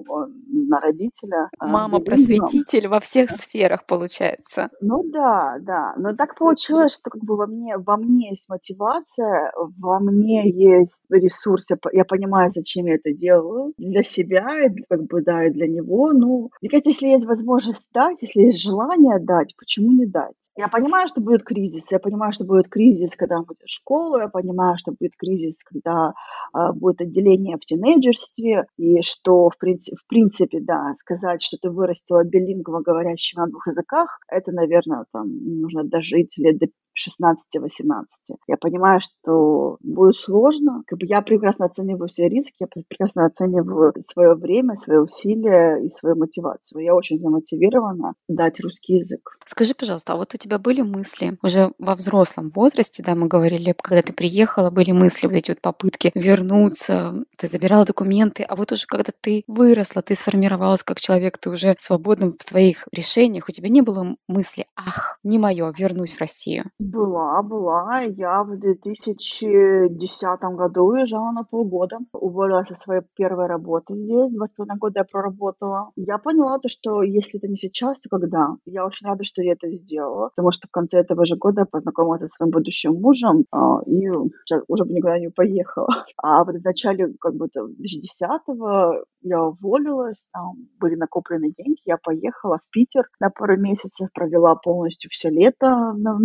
на 0.47 0.79
родителя. 0.79 1.49
а, 1.59 1.67
Мама 1.67 1.99
билингвом. 1.99 2.47
просветитель 2.47 2.87
во 2.87 2.99
всех 2.99 3.29
сферах 3.31 3.85
получается. 3.85 4.69
Ну 4.81 5.03
да, 5.11 5.57
да. 5.61 5.93
Но 5.97 6.15
так 6.15 6.35
получилось, 6.37 6.93
что 6.93 7.09
как 7.11 7.23
бы 7.23 7.35
во 7.35 7.45
мне, 7.47 7.77
во 7.77 7.97
мне 7.97 8.31
есть 8.31 8.49
мотивация, 8.49 9.51
во 9.77 9.99
мне 9.99 10.49
есть 10.49 11.01
ресурс. 11.09 11.65
Я, 11.69 11.77
по- 11.77 11.93
я 11.95 12.03
понимаю, 12.05 12.49
зачем 12.51 12.87
я 12.87 12.95
это 12.95 13.13
делаю. 13.13 13.73
Для 13.77 14.03
себя, 14.03 14.65
и 14.65 14.69
как 14.89 15.03
бы, 15.03 15.21
да, 15.21 15.45
и 15.45 15.51
для 15.51 15.67
него. 15.67 16.11
Ну, 16.13 16.49
мне 16.61 16.69
кажется, 16.69 16.89
если 16.89 17.10
есть 17.11 17.25
возможность 17.25 17.85
дать, 17.93 18.21
если 18.21 18.41
есть 18.41 18.61
желание 18.61 19.19
дать, 19.19 19.55
почему 19.57 19.91
не 19.91 20.05
дать? 20.05 20.35
Я 20.57 20.67
понимаю, 20.67 21.07
что 21.07 21.21
будет 21.21 21.43
кризис. 21.43 21.91
Я 21.91 21.99
понимаю, 21.99 22.33
что 22.33 22.43
будет 22.43 22.67
кризис, 22.67 23.15
когда 23.15 23.39
будет 23.39 23.61
в 23.63 23.71
школу. 23.71 24.17
Я 24.17 24.27
понимаю, 24.27 24.77
что 24.77 24.91
будет 24.91 25.13
кризис, 25.17 25.55
когда 25.63 26.13
а, 26.51 26.73
будет 26.73 26.99
отделение 27.01 27.55
в 27.55 27.65
тинейджерстве. 27.65 28.65
И 28.77 29.01
что, 29.01 29.49
в 29.49 29.57
принципе, 29.57 29.95
в 29.95 30.05
принципе, 30.07 30.59
да, 30.59 30.93
сказать, 30.99 31.41
что 31.41 31.57
ты 31.57 31.69
вырастила 31.69 32.25
билингва, 32.25 32.81
говорящего 32.81 33.41
на 33.41 33.47
двух 33.47 33.67
языках, 33.67 34.19
это, 34.27 34.51
наверное, 34.51 35.05
там 35.13 35.29
нужно 35.61 35.85
дожить 35.85 36.37
лет 36.37 36.57
до 36.57 36.67
16-18. 37.07 38.05
Я 38.47 38.57
понимаю, 38.57 38.99
что 39.01 39.77
будет 39.81 40.17
сложно. 40.17 40.83
Как 40.87 40.99
бы 40.99 41.05
я 41.05 41.21
прекрасно 41.21 41.65
оцениваю 41.65 42.07
все 42.07 42.27
риски, 42.29 42.57
я 42.59 42.67
пре- 42.67 42.83
прекрасно 42.87 43.25
оцениваю 43.25 43.93
свое 44.11 44.35
время, 44.35 44.77
свои 44.83 44.97
усилия 44.97 45.77
и 45.77 45.89
свою 45.91 46.15
мотивацию. 46.15 46.83
Я 46.83 46.95
очень 46.95 47.19
замотивирована 47.19 48.13
дать 48.27 48.59
русский 48.59 48.95
язык. 48.95 49.37
Скажи, 49.45 49.73
пожалуйста, 49.73 50.13
а 50.13 50.15
вот 50.15 50.33
у 50.33 50.37
тебя 50.37 50.59
были 50.59 50.81
мысли 50.81 51.37
уже 51.41 51.73
во 51.79 51.95
взрослом 51.95 52.49
возрасте, 52.53 53.03
да, 53.03 53.15
мы 53.15 53.27
говорили, 53.27 53.75
когда 53.81 54.01
ты 54.01 54.13
приехала, 54.13 54.69
были 54.69 54.91
мысли, 54.91 55.27
вот 55.27 55.35
эти 55.35 55.51
вот 55.51 55.61
попытки 55.61 56.11
вернуться, 56.15 57.23
ты 57.37 57.47
забирала 57.47 57.85
документы, 57.85 58.43
а 58.43 58.55
вот 58.55 58.71
уже 58.71 58.85
когда 58.85 59.11
ты 59.19 59.43
выросла, 59.47 60.01
ты 60.01 60.15
сформировалась 60.15 60.83
как 60.83 60.99
человек, 60.99 61.37
ты 61.37 61.49
уже 61.49 61.75
свободным 61.79 62.37
в 62.37 62.47
своих 62.47 62.87
решениях, 62.91 63.49
у 63.49 63.51
тебя 63.51 63.69
не 63.69 63.81
было 63.81 64.15
мысли, 64.27 64.65
ах, 64.75 65.19
не 65.23 65.39
мое, 65.39 65.73
вернусь 65.77 66.13
в 66.13 66.19
Россию. 66.19 66.71
Была, 66.91 67.41
была. 67.41 68.01
Я 68.01 68.43
в 68.43 68.57
2010 68.57 70.41
году 70.55 70.83
уезжала 70.83 71.31
на 71.31 71.43
полгода. 71.43 71.99
Уволилась 72.11 72.67
со 72.67 72.75
своей 72.75 73.01
первой 73.15 73.47
работы 73.47 73.95
здесь. 73.95 74.33
Два 74.33 74.47
с 74.47 74.51
половиной 74.51 74.77
года 74.77 74.99
я 74.99 75.05
проработала. 75.09 75.91
Я 75.95 76.17
поняла 76.17 76.57
то, 76.57 76.67
что 76.67 77.01
если 77.01 77.39
это 77.39 77.47
не 77.47 77.55
сейчас, 77.55 78.01
то 78.01 78.09
когда? 78.09 78.57
Я 78.65 78.85
очень 78.85 79.07
рада, 79.07 79.23
что 79.23 79.41
я 79.41 79.53
это 79.53 79.69
сделала, 79.69 80.31
потому 80.35 80.51
что 80.51 80.67
в 80.67 80.71
конце 80.71 80.99
этого 80.99 81.25
же 81.25 81.37
года 81.37 81.61
я 81.61 81.65
познакомилась 81.65 82.21
со 82.21 82.27
своим 82.27 82.51
будущим 82.51 82.95
мужем 82.95 83.45
а, 83.51 83.79
и 83.85 84.07
сейчас 84.45 84.61
уже 84.67 84.83
бы 84.83 84.91
никуда 84.91 85.17
не 85.19 85.29
поехала. 85.29 85.87
А 86.23 86.43
вот 86.43 86.55
в 86.55 86.63
начале 86.63 87.13
как 87.19 87.35
бы 87.35 87.47
2010-го 87.47 89.05
я 89.21 89.43
уволилась, 89.43 90.27
там 90.33 90.53
были 90.79 90.95
накоплены 90.95 91.53
деньги, 91.57 91.79
я 91.85 91.97
поехала 91.97 92.57
в 92.57 92.69
Питер 92.71 93.07
на 93.19 93.29
пару 93.29 93.57
месяцев, 93.57 94.09
провела 94.13 94.55
полностью 94.55 95.09
все 95.11 95.29
лето 95.29 95.93
в 95.93 95.99
Нов- 95.99 96.19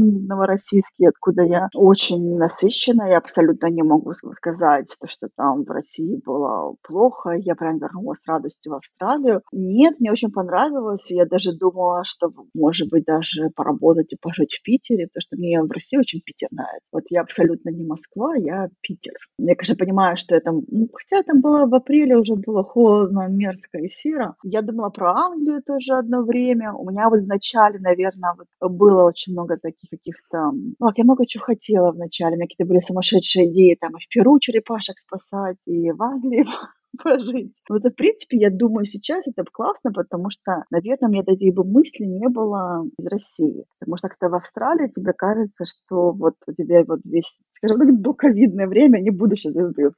Новороссийске, 0.46 1.09
откуда 1.09 1.42
я 1.42 1.68
очень 1.74 2.37
насыщена, 2.37 3.09
я 3.09 3.18
абсолютно 3.18 3.66
не 3.66 3.82
могу 3.82 4.12
сказать, 4.32 4.94
то, 5.00 5.09
что 5.09 5.28
там 5.37 5.64
в 5.64 5.70
России 5.70 6.20
было 6.24 6.76
плохо, 6.82 7.30
я 7.30 7.54
прям 7.54 7.78
вернулась 7.78 8.20
с 8.20 8.28
радостью 8.28 8.72
в 8.72 8.76
Австралию. 8.76 9.42
Нет, 9.52 9.94
мне 9.98 10.12
очень 10.12 10.30
понравилось, 10.30 11.11
я 11.11 11.26
даже 11.26 11.52
думала, 11.52 12.04
что, 12.04 12.30
может 12.54 12.88
быть, 12.90 13.04
даже 13.04 13.50
поработать 13.54 14.12
и 14.12 14.18
пожить 14.20 14.54
в 14.54 14.62
Питере, 14.62 15.09
потому 15.09 15.20
что 15.20 15.37
мне 15.37 15.62
в 15.62 15.70
России 15.70 15.98
очень 15.98 16.20
Питер 16.20 16.48
нравится. 16.52 16.87
Вот 16.92 17.04
я 17.11 17.22
абсолютно 17.22 17.70
не 17.70 17.85
Москва, 17.85 18.37
я 18.37 18.68
Питер. 18.80 19.14
Я, 19.38 19.54
конечно, 19.54 19.76
понимаю, 19.76 20.16
что 20.16 20.35
это... 20.35 20.52
ну, 20.52 20.88
хотя 20.92 21.22
там 21.22 21.40
было 21.40 21.66
в 21.66 21.74
апреле, 21.74 22.16
уже 22.16 22.35
было 22.35 22.62
холодно, 22.62 23.28
мерзко 23.28 23.78
и 23.78 23.88
серо. 23.88 24.37
Я 24.44 24.62
думала 24.62 24.90
про 24.90 25.12
Англию 25.12 25.62
тоже 25.66 25.94
одно 25.94 26.22
время. 26.22 26.72
У 26.72 26.88
меня 26.88 27.09
вот 27.09 27.20
в 27.20 27.26
начале, 27.26 27.78
наверное, 27.78 28.35
вот 28.37 28.70
было 28.70 29.04
очень 29.04 29.32
много 29.32 29.56
таких 29.56 29.90
каких-то... 29.96 30.36
Ну, 30.53 30.75
как 30.87 30.99
я 30.99 31.05
много 31.05 31.27
чего 31.27 31.44
хотела 31.44 31.92
в 31.92 31.96
начале. 31.96 32.35
У 32.35 32.37
меня 32.38 32.46
какие-то 32.46 32.68
были 32.68 32.81
сумасшедшие 32.81 33.51
идеи, 33.51 33.77
там, 33.81 33.96
и 33.96 34.01
в 34.01 34.09
Перу 34.09 34.38
черепашек 34.38 34.99
спасать, 34.99 35.57
и 35.66 35.90
в 35.90 36.03
Англии 36.03 36.46
пожить. 37.03 37.55
Вот, 37.68 37.85
в 37.85 37.90
принципе, 37.90 38.38
я 38.38 38.51
думаю, 38.51 38.85
сейчас 38.85 39.27
это 39.29 39.44
классно, 39.51 39.92
потому 39.92 40.31
что, 40.31 40.64
наверное, 40.70 41.09
у 41.09 41.12
меня 41.12 41.22
такие 41.22 41.53
бы 41.53 41.64
мысли 41.64 42.05
не 42.05 42.29
было 42.29 42.85
из 42.99 43.07
России. 43.07 43.64
Потому 43.79 43.96
что 43.96 44.09
когда 44.09 44.29
в 44.29 44.35
Австралии 44.35 44.88
тебе 44.88 45.12
кажется, 45.12 45.64
что 45.64 46.12
вот 46.12 46.35
у 46.46 46.53
тебя 46.53 46.85
вот 46.87 47.01
весь, 47.05 47.38
скажем 47.51 47.79
так, 47.79 47.88
доковидное 48.01 48.66
время, 48.66 49.01
не 49.01 49.11
буду 49.11 49.37
сейчас 49.37 49.55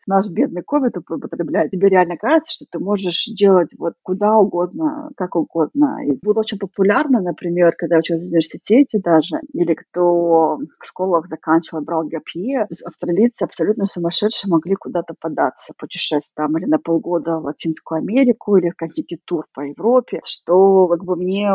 наш 0.06 0.26
бедный 0.28 0.62
ковид 0.62 0.96
употреблять, 0.96 1.70
тебе 1.70 1.88
реально 1.88 2.16
кажется, 2.16 2.54
что 2.54 2.66
ты 2.70 2.78
можешь 2.78 3.26
делать 3.26 3.70
вот 3.78 3.94
куда 4.02 4.36
угодно, 4.36 5.10
как 5.16 5.36
угодно. 5.36 5.98
И 6.04 6.18
было 6.22 6.40
очень 6.40 6.58
популярно, 6.58 7.20
например, 7.20 7.74
когда 7.76 7.96
я 7.96 8.00
училась 8.00 8.22
в 8.22 8.26
университете 8.26 9.00
даже, 9.02 9.40
или 9.52 9.74
кто 9.74 10.56
в 10.56 10.86
школах 10.86 11.26
заканчивал, 11.26 11.82
брал 11.82 12.04
гапье, 12.06 12.66
австралийцы 12.84 13.42
абсолютно 13.42 13.86
сумасшедшие 13.86 14.50
могли 14.50 14.74
куда-то 14.74 15.14
податься, 15.18 15.72
путешествовать 15.76 16.28
там 16.34 16.56
или 16.56 16.66
на 16.66 16.77
полгода 16.78 17.38
в 17.38 17.44
Латинскую 17.44 17.98
Америку, 17.98 18.56
или 18.56 18.70
в 18.70 18.76
какой-то 18.76 19.16
тур 19.24 19.46
по 19.52 19.60
Европе, 19.60 20.20
что 20.24 20.88
как 20.88 21.04
бы 21.04 21.16
мне 21.16 21.50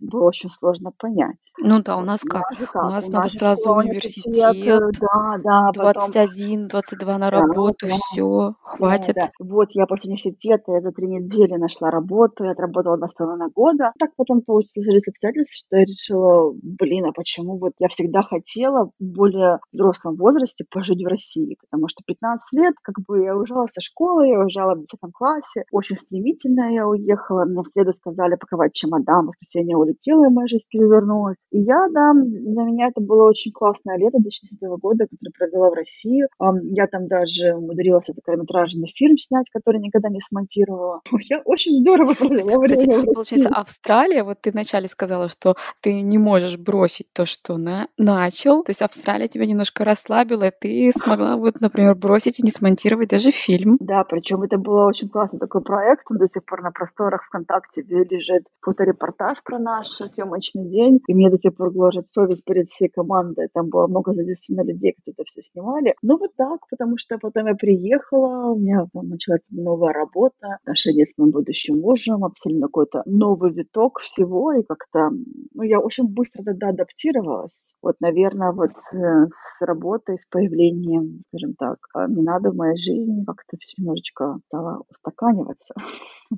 было 0.00 0.24
очень 0.28 0.50
сложно 0.50 0.92
понять. 0.96 1.38
Ну 1.58 1.82
да, 1.82 1.96
у 1.96 2.02
нас 2.02 2.20
У 2.24 2.28
как? 2.28 2.42
нас 2.50 2.60
У 2.60 2.78
нас 2.90 3.08
У 3.08 3.12
надо 3.12 3.24
нас 3.24 3.32
же 3.32 3.38
сразу 3.38 3.62
школа, 3.62 3.78
университет, 3.78 4.94
да, 5.00 5.38
да, 5.42 5.70
потом 5.74 6.10
21, 6.10 6.68
22 6.68 7.18
на 7.18 7.30
да, 7.30 7.30
работу, 7.30 7.86
да, 7.88 7.94
все, 8.10 8.48
да, 8.48 8.54
хватит. 8.62 9.14
да. 9.14 9.30
Вот 9.40 9.68
я 9.72 9.86
после 9.86 10.08
университета, 10.08 10.72
я 10.72 10.80
за 10.80 10.92
три 10.92 11.06
недели 11.06 11.56
нашла 11.56 11.90
работу, 11.90 12.44
я 12.44 12.52
отработала 12.52 12.96
два 12.96 13.08
с 13.08 13.14
половиной 13.14 13.50
года. 13.50 13.92
Так 13.98 14.10
потом 14.16 14.42
получилось 14.42 14.82
сложились 14.82 15.08
обстоятельства, 15.08 15.66
что 15.66 15.76
я 15.76 15.84
решила, 15.84 16.54
блин, 16.62 17.06
а 17.06 17.12
почему 17.12 17.56
вот 17.56 17.72
я 17.78 17.88
всегда 17.88 18.22
хотела 18.22 18.86
в 18.86 18.92
более 19.00 19.58
взрослом 19.72 20.16
возрасте 20.16 20.64
пожить 20.70 21.02
в 21.02 21.06
России, 21.06 21.56
потому 21.60 21.88
что 21.88 22.02
15 22.06 22.52
лет, 22.58 22.74
как 22.82 22.96
бы 23.06 23.24
я 23.24 23.36
уезжала 23.36 23.66
со 23.66 23.80
школы, 23.80 24.28
я 24.28 24.40
уезжала 24.40 24.74
в 24.74 24.80
10 24.80 24.98
классе, 25.12 25.64
очень 25.70 25.96
стремительно 25.96 26.72
я 26.72 26.86
уехала, 26.86 27.44
мне 27.44 27.62
в 27.62 27.66
среду 27.66 27.92
сказали 27.92 28.34
паковать 28.36 28.72
чемодан, 28.72 29.24
в 29.24 29.28
воскресенье 29.28 29.71
улетела, 29.76 30.26
и 30.26 30.32
моя 30.32 30.46
жизнь 30.46 30.66
перевернулась. 30.68 31.36
И 31.50 31.60
я, 31.60 31.86
да, 31.92 32.12
для 32.14 32.62
меня 32.62 32.88
это 32.88 33.00
было 33.00 33.28
очень 33.28 33.52
классное 33.52 33.96
лето 33.96 34.18
2010 34.18 34.60
года, 34.80 35.06
которое 35.06 35.32
провела 35.32 35.70
в 35.70 35.74
России. 35.74 36.26
Я 36.74 36.86
там 36.86 37.08
даже 37.08 37.54
умудрилась 37.54 38.08
это 38.08 38.20
короткометражный 38.22 38.92
фильм 38.94 39.18
снять, 39.18 39.46
который 39.50 39.80
никогда 39.80 40.08
не 40.08 40.20
смонтировала. 40.20 41.00
Я 41.30 41.40
очень 41.44 41.72
здорово 41.72 42.14
провела 42.14 42.60
Кстати, 42.62 42.86
время. 42.86 43.04
Получается, 43.04 43.48
Австралия, 43.48 44.24
вот 44.24 44.40
ты 44.40 44.50
вначале 44.50 44.88
сказала, 44.88 45.28
что 45.28 45.56
ты 45.80 46.00
не 46.00 46.18
можешь 46.18 46.56
бросить 46.58 47.08
то, 47.12 47.26
что 47.26 47.56
на 47.56 47.88
начал. 47.96 48.62
То 48.64 48.70
есть 48.70 48.82
Австралия 48.82 49.28
тебя 49.28 49.46
немножко 49.46 49.84
расслабила, 49.84 50.44
и 50.44 50.52
ты 50.60 50.92
смогла 50.98 51.36
вот, 51.36 51.60
например, 51.60 51.94
бросить 51.94 52.38
и 52.38 52.42
не 52.42 52.50
смонтировать 52.50 53.08
даже 53.08 53.30
фильм. 53.30 53.76
Да, 53.80 54.04
причем 54.04 54.42
это 54.42 54.58
было 54.58 54.86
очень 54.86 55.08
классный 55.08 55.38
такой 55.38 55.62
проект. 55.62 56.04
Он 56.10 56.18
до 56.18 56.26
сих 56.26 56.44
пор 56.44 56.62
на 56.62 56.70
просторах 56.70 57.24
ВКонтакте 57.24 57.82
лежит 57.82 58.44
фоторепортаж 58.60 59.38
про 59.44 59.58
наш 59.62 59.88
съемочный 59.88 60.68
день. 60.68 61.00
И 61.08 61.14
мне 61.14 61.30
до 61.30 61.38
сих 61.38 61.54
пор 61.54 61.72
гложет 61.72 62.08
совесть 62.08 62.44
перед 62.44 62.68
всей 62.68 62.88
командой. 62.88 63.48
Там 63.52 63.68
было 63.68 63.86
много 63.86 64.12
задействовано 64.12 64.64
людей, 64.68 64.92
кто 64.92 65.12
это 65.12 65.24
все 65.24 65.42
снимали. 65.42 65.94
Ну 66.02 66.18
вот 66.18 66.30
так, 66.36 66.60
потому 66.70 66.98
что 66.98 67.18
потом 67.18 67.46
я 67.46 67.54
приехала, 67.54 68.52
у 68.52 68.58
меня 68.58 68.86
там 68.92 69.08
началась 69.08 69.42
новая 69.50 69.92
работа, 69.92 70.58
отношения 70.60 71.06
с 71.06 71.16
моим 71.16 71.30
будущим 71.30 71.80
мужем, 71.80 72.24
абсолютно 72.24 72.66
какой-то 72.66 73.02
новый 73.06 73.52
виток 73.52 74.00
всего. 74.00 74.52
И 74.52 74.62
как-то, 74.62 75.10
ну 75.54 75.62
я 75.62 75.80
очень 75.80 76.08
быстро 76.08 76.42
тогда 76.44 76.68
адаптировалась. 76.68 77.74
Вот, 77.82 77.96
наверное, 78.00 78.52
вот 78.52 78.70
э, 78.92 79.26
с 79.26 79.60
работой, 79.60 80.18
с 80.18 80.26
появлением, 80.26 81.20
скажем 81.28 81.54
так, 81.54 81.78
не 82.08 82.22
надо 82.22 82.50
в 82.50 82.56
моей 82.56 82.76
жизни 82.76 83.24
как-то 83.24 83.56
все 83.60 83.74
немножечко 83.78 84.38
стало 84.46 84.82
устаканиваться. 84.90 85.74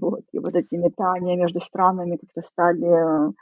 Вот. 0.01 0.23
И 0.33 0.41
вот 0.41 0.57
эти 0.57 0.75
метания 0.75 1.37
между 1.37 1.61
странами 1.61 2.17
как-то 2.17 2.43
стали 2.43 2.85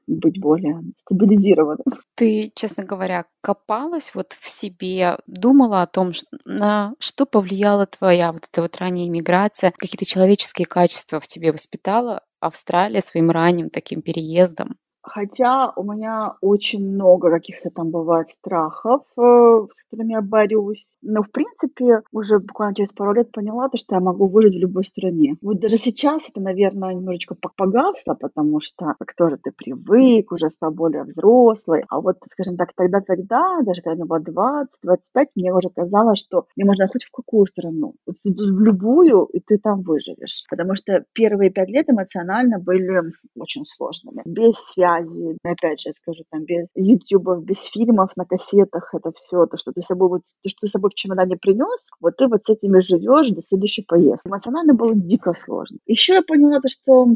быть 0.07 0.41
более 0.41 0.83
стабилизированы. 0.97 1.83
Ты, 2.15 2.53
честно 2.55 2.85
говоря, 2.85 3.25
копалась 3.41 4.13
вот 4.15 4.35
в 4.39 4.49
себе, 4.49 5.19
думала 5.27 5.83
о 5.83 5.87
том, 5.87 6.13
на 6.45 6.95
что 6.99 7.27
повлияла 7.27 7.87
твоя 7.87 8.33
вот 8.33 8.43
эта 8.51 8.63
вот 8.63 8.77
ранняя 8.77 9.09
иммиграция, 9.09 9.73
какие-то 9.77 10.05
человеческие 10.05 10.67
качества 10.67 11.21
в 11.21 11.27
тебе 11.27 11.53
воспитала 11.53 12.23
Австралия 12.41 13.01
своим 13.01 13.31
ранним 13.31 13.71
таким 13.71 14.03
переездом? 14.03 14.77
Хотя 15.03 15.73
у 15.75 15.83
меня 15.83 16.35
очень 16.41 16.89
много 16.89 17.31
каких-то 17.31 17.71
там 17.71 17.91
бывает 17.91 18.31
страхов, 18.31 19.03
э, 19.17 19.67
с 19.73 19.83
которыми 19.91 20.13
я 20.13 20.21
борюсь. 20.23 20.87
Но, 21.03 21.23
в 21.23 21.31
принципе, 21.31 22.03
уже 22.13 22.39
буквально 22.39 22.77
через 22.77 22.93
пару 22.93 23.13
лет 23.13 23.33
поняла, 23.33 23.69
то, 23.69 23.77
что 23.77 23.97
я 23.97 24.01
могу 24.01 24.29
выжить 24.29 24.55
в 24.55 24.59
любой 24.59 24.85
стране. 24.85 25.37
Вот 25.43 25.59
даже 25.59 25.77
сейчас 25.77 26.31
это, 26.31 26.41
наверное, 26.41 26.95
немножечко 26.95 27.35
погасло, 27.57 28.15
потому 28.15 28.61
что 28.61 28.95
как 28.99 29.15
тоже 29.17 29.39
ты 29.43 29.51
привык, 29.51 30.31
уже 30.31 30.51
стал 30.51 30.71
более 30.71 31.03
взрослый. 31.03 31.85
А 31.89 32.01
вот, 32.01 32.19
скажем 32.31 32.57
так, 32.57 32.73
тогда-тогда, 32.75 33.61
даже 33.63 33.83
когда 33.83 33.97
мне 33.97 34.05
было 34.05 34.21
20-25, 34.21 35.27
мне 35.35 35.53
уже 35.53 35.69
казалось, 35.71 36.21
что 36.21 36.47
мне 36.55 36.65
можно 36.65 36.87
хоть 36.87 37.05
в 37.05 37.11
какую 37.11 37.47
страну, 37.47 37.95
в 38.07 38.61
любую, 38.61 39.25
и 39.25 39.41
ты 39.41 39.59
там 39.59 39.83
выживешь. 39.83 40.45
Потому 40.49 40.77
что 40.77 41.05
первые 41.13 41.51
пять 41.51 41.71
лет 41.71 41.91
эмоционально 41.91 42.61
были 42.61 43.03
очень 43.37 43.65
сложными. 43.65 44.23
Без 44.25 44.55
связи 44.73 44.92
связи, 44.93 45.37
опять 45.45 45.81
же, 45.81 45.91
я 45.91 45.93
скажу, 45.93 46.25
там, 46.31 46.45
без 46.45 46.67
ютубов, 46.75 47.45
без 47.45 47.59
фильмов 47.67 48.11
на 48.17 48.25
кассетах, 48.25 48.95
это 48.95 49.13
все, 49.13 49.47
то, 49.47 49.57
что 49.57 49.73
ты 49.73 49.81
с 49.81 49.87
собой, 49.87 50.09
вот, 50.09 50.23
то, 50.43 50.49
что 50.49 50.61
ты 50.63 50.69
с 50.69 50.73
собой 50.73 50.91
в 50.91 50.95
чемодане 50.95 51.37
принес, 51.37 51.81
вот 52.01 52.17
ты 52.17 52.29
вот 52.29 52.43
с 52.45 52.51
этими 52.51 52.79
живешь 52.81 53.31
до 53.31 53.43
следующей 53.43 53.83
поездки. 53.83 54.27
Эмоционально 54.27 54.75
было 54.75 54.95
дико 54.95 55.35
сложно. 55.35 55.79
Еще 55.87 56.15
я 56.15 56.23
поняла 56.23 56.61
то, 56.61 56.69
что 56.69 57.09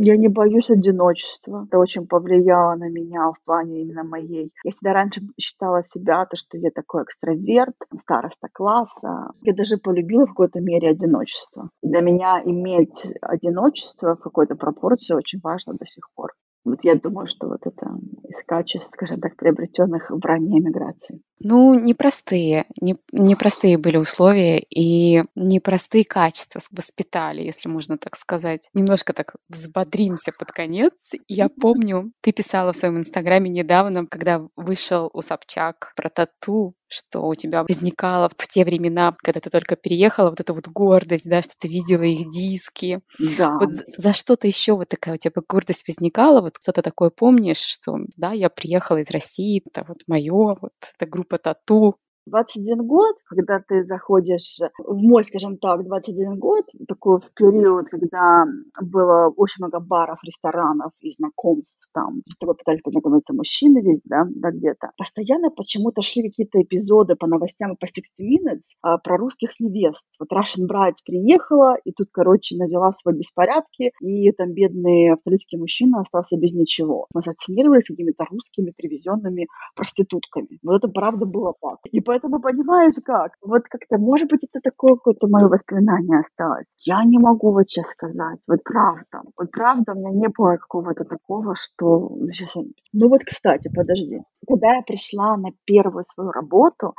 я 0.00 0.16
не 0.16 0.28
боюсь 0.28 0.70
одиночества. 0.70 1.64
Это 1.66 1.78
очень 1.78 2.06
повлияло 2.06 2.76
на 2.76 2.88
меня 2.88 3.32
в 3.32 3.44
плане 3.44 3.82
именно 3.82 4.04
моей. 4.04 4.52
Я 4.64 4.70
всегда 4.70 4.92
раньше 4.92 5.22
считала 5.40 5.82
себя, 5.92 6.24
то, 6.26 6.36
что 6.36 6.56
я 6.56 6.70
такой 6.70 7.02
экстраверт, 7.02 7.74
староста 8.02 8.48
класса. 8.52 9.32
Я 9.42 9.54
даже 9.54 9.76
полюбила 9.76 10.26
в 10.26 10.30
какой-то 10.30 10.60
мере 10.60 10.90
одиночество. 10.90 11.70
И 11.82 11.88
для 11.88 12.00
меня 12.00 12.40
иметь 12.44 13.12
одиночество 13.22 14.14
в 14.14 14.20
какой-то 14.20 14.54
пропорции 14.54 15.14
очень 15.14 15.40
важно 15.42 15.74
до 15.74 15.86
сих 15.86 16.08
пор. 16.14 16.32
Вот 16.68 16.84
я 16.84 16.96
думаю, 16.96 17.26
что 17.26 17.48
вот 17.48 17.60
это 17.64 17.98
из 18.28 18.42
качеств, 18.44 18.92
скажем 18.92 19.20
так, 19.20 19.36
приобретенных 19.36 20.10
в 20.10 20.22
ранней 20.22 20.60
эмиграции. 20.60 21.22
Ну, 21.40 21.74
непростые, 21.74 22.66
не, 22.80 22.96
непростые 23.10 23.78
были 23.78 23.96
условия 23.96 24.58
и 24.58 25.24
непростые 25.34 26.04
качества 26.04 26.60
воспитали, 26.70 27.42
если 27.42 27.70
можно 27.70 27.96
так 27.96 28.16
сказать. 28.16 28.68
Немножко 28.74 29.14
так 29.14 29.36
взбодримся 29.48 30.32
под 30.38 30.52
конец. 30.52 30.92
Я 31.26 31.48
помню, 31.60 32.12
ты 32.20 32.32
писала 32.32 32.72
в 32.72 32.76
своем 32.76 32.98
инстаграме 32.98 33.48
недавно, 33.48 34.06
когда 34.06 34.46
вышел 34.54 35.08
у 35.14 35.22
Собчак 35.22 35.92
про 35.96 36.10
тату, 36.10 36.74
что 36.88 37.20
у 37.26 37.34
тебя 37.34 37.62
возникало 37.62 38.30
в 38.36 38.48
те 38.48 38.64
времена, 38.64 39.14
когда 39.22 39.40
ты 39.40 39.50
только 39.50 39.76
переехала, 39.76 40.30
вот 40.30 40.40
эта 40.40 40.52
вот 40.54 40.68
гордость, 40.68 41.28
да, 41.28 41.42
что 41.42 41.54
ты 41.58 41.68
видела 41.68 42.02
их 42.02 42.30
диски. 42.30 43.00
Да. 43.18 43.58
Вот 43.58 43.70
за 43.96 44.12
что-то 44.12 44.46
еще 44.46 44.74
вот 44.74 44.88
такая 44.88 45.14
у 45.14 45.18
тебя 45.18 45.42
гордость 45.48 45.86
возникала, 45.86 46.40
вот 46.40 46.58
кто-то 46.58 46.82
такое 46.82 47.10
помнишь, 47.10 47.58
что 47.58 47.98
да, 48.16 48.32
я 48.32 48.50
приехала 48.50 48.98
из 48.98 49.10
России, 49.10 49.62
это 49.66 49.84
вот 49.86 49.98
мое, 50.06 50.56
вот 50.60 50.72
эта 50.98 51.10
группа 51.10 51.38
тату, 51.38 51.96
21 52.28 52.86
год, 52.86 53.16
когда 53.26 53.60
ты 53.66 53.84
заходишь 53.84 54.58
в 54.78 54.96
мой, 54.96 55.24
скажем 55.24 55.58
так, 55.58 55.84
21 55.84 56.38
год, 56.38 56.64
такой 56.86 57.20
в 57.20 57.32
период, 57.34 57.88
когда 57.88 58.44
было 58.80 59.32
очень 59.36 59.64
много 59.64 59.80
баров, 59.80 60.18
ресторанов 60.24 60.92
и 61.00 61.10
знакомств, 61.12 61.88
там, 61.92 62.22
с 62.28 62.36
тобой 62.38 62.56
пытались 62.56 62.82
познакомиться 62.82 63.32
мужчины 63.34 63.80
весь, 63.80 64.00
да, 64.04 64.24
да, 64.28 64.50
где-то. 64.50 64.90
Постоянно 64.96 65.50
почему-то 65.50 66.02
шли 66.02 66.28
какие-то 66.28 66.60
эпизоды 66.62 67.16
по 67.16 67.26
новостям 67.26 67.72
и 67.72 67.76
по 67.76 67.86
60 67.86 68.18
Minutes 68.20 68.76
а, 68.82 68.98
про 68.98 69.16
русских 69.16 69.50
невест. 69.60 70.06
Вот 70.18 70.32
Russian 70.32 70.66
Brides 70.68 71.02
приехала, 71.04 71.76
и 71.84 71.92
тут, 71.92 72.08
короче, 72.12 72.56
навела 72.56 72.92
свои 72.94 73.16
беспорядки, 73.16 73.92
и 74.00 74.30
там 74.32 74.52
бедный 74.52 75.12
австралийский 75.12 75.56
мужчина 75.56 76.00
остался 76.00 76.36
без 76.36 76.52
ничего. 76.52 77.06
Мы 77.14 77.20
ассоциировались 77.20 77.84
с 77.84 77.88
какими-то 77.88 78.24
русскими 78.30 78.72
привезенными 78.76 79.46
проститутками. 79.74 80.58
Вот 80.62 80.76
это 80.76 80.88
правда 80.88 81.26
было 81.26 81.54
так. 81.60 81.78
И 81.90 82.00
поэтому 82.00 82.17
поэтому 82.18 82.40
понимаешь 82.40 82.94
как? 83.04 83.32
Вот 83.42 83.62
как-то, 83.68 83.98
может 83.98 84.28
быть, 84.28 84.44
это 84.44 84.60
такое 84.62 84.96
какое-то 84.96 85.28
мое 85.28 85.48
воспоминание 85.48 86.20
осталось. 86.20 86.66
Я 86.78 87.04
не 87.04 87.18
могу 87.18 87.52
вот 87.52 87.68
сейчас 87.68 87.90
сказать, 87.90 88.38
вот 88.46 88.62
правда. 88.64 89.22
Вот 89.36 89.50
правда, 89.50 89.92
у 89.92 89.98
меня 89.98 90.10
не 90.10 90.28
было 90.28 90.56
какого-то 90.56 91.04
такого, 91.04 91.54
что... 91.56 92.10
Сейчас. 92.30 92.54
Ну 92.92 93.08
вот, 93.08 93.20
кстати, 93.24 93.70
подожди. 93.74 94.20
Когда 94.46 94.76
я 94.76 94.82
пришла 94.82 95.36
на 95.36 95.50
первую 95.64 96.04
свою 96.14 96.30
работу, 96.30 96.94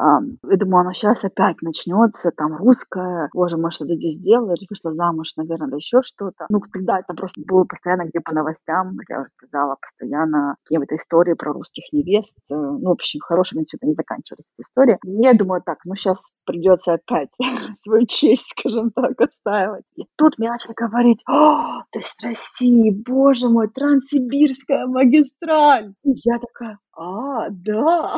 я 0.00 0.56
думаю, 0.56 0.80
оно 0.80 0.92
сейчас 0.92 1.24
опять 1.24 1.60
начнется, 1.62 2.30
там, 2.30 2.56
русская, 2.56 3.28
боже, 3.34 3.56
мы 3.56 3.70
что-то 3.70 3.94
здесь 3.94 4.18
делаешь, 4.18 4.60
вышла 4.68 4.92
замуж, 4.92 5.32
наверное, 5.36 5.68
да 5.68 5.76
еще 5.76 6.00
что-то. 6.02 6.46
Ну, 6.48 6.60
тогда 6.72 7.00
это 7.00 7.14
просто 7.14 7.40
было 7.46 7.64
постоянно 7.64 8.06
где 8.06 8.20
по 8.20 8.32
новостям, 8.32 8.96
я 9.08 9.20
уже 9.20 9.30
сказала, 9.30 9.76
постоянно 9.80 10.56
какие-то 10.64 10.96
истории 10.96 11.34
про 11.34 11.52
русских 11.52 11.84
невест. 11.92 12.36
Э, 12.50 12.54
ну, 12.54 12.88
в 12.88 12.92
общем, 12.92 13.20
хорошим 13.20 13.60
ничего 13.60 13.80
не 13.82 13.92
заканчивались 13.92 14.50
эти 14.56 14.66
истории. 14.66 14.98
Я 15.02 15.34
думаю, 15.34 15.62
так, 15.64 15.78
ну, 15.84 15.94
сейчас 15.94 16.18
придется 16.46 16.94
опять 16.94 17.30
свою 17.82 18.06
честь, 18.06 18.54
скажем 18.58 18.90
так, 18.92 19.20
отстаивать. 19.20 19.84
И 19.96 20.04
тут 20.16 20.38
мне 20.38 20.50
начали 20.50 20.72
говорить, 20.74 21.22
о, 21.28 21.82
ты 21.92 22.00
с 22.00 22.16
России, 22.22 22.90
боже 22.90 23.48
мой, 23.48 23.68
Транссибирская 23.68 24.86
магистраль. 24.86 25.94
И 26.04 26.12
я 26.24 26.38
такая, 26.38 26.78
а, 26.96 27.48
да. 27.50 28.16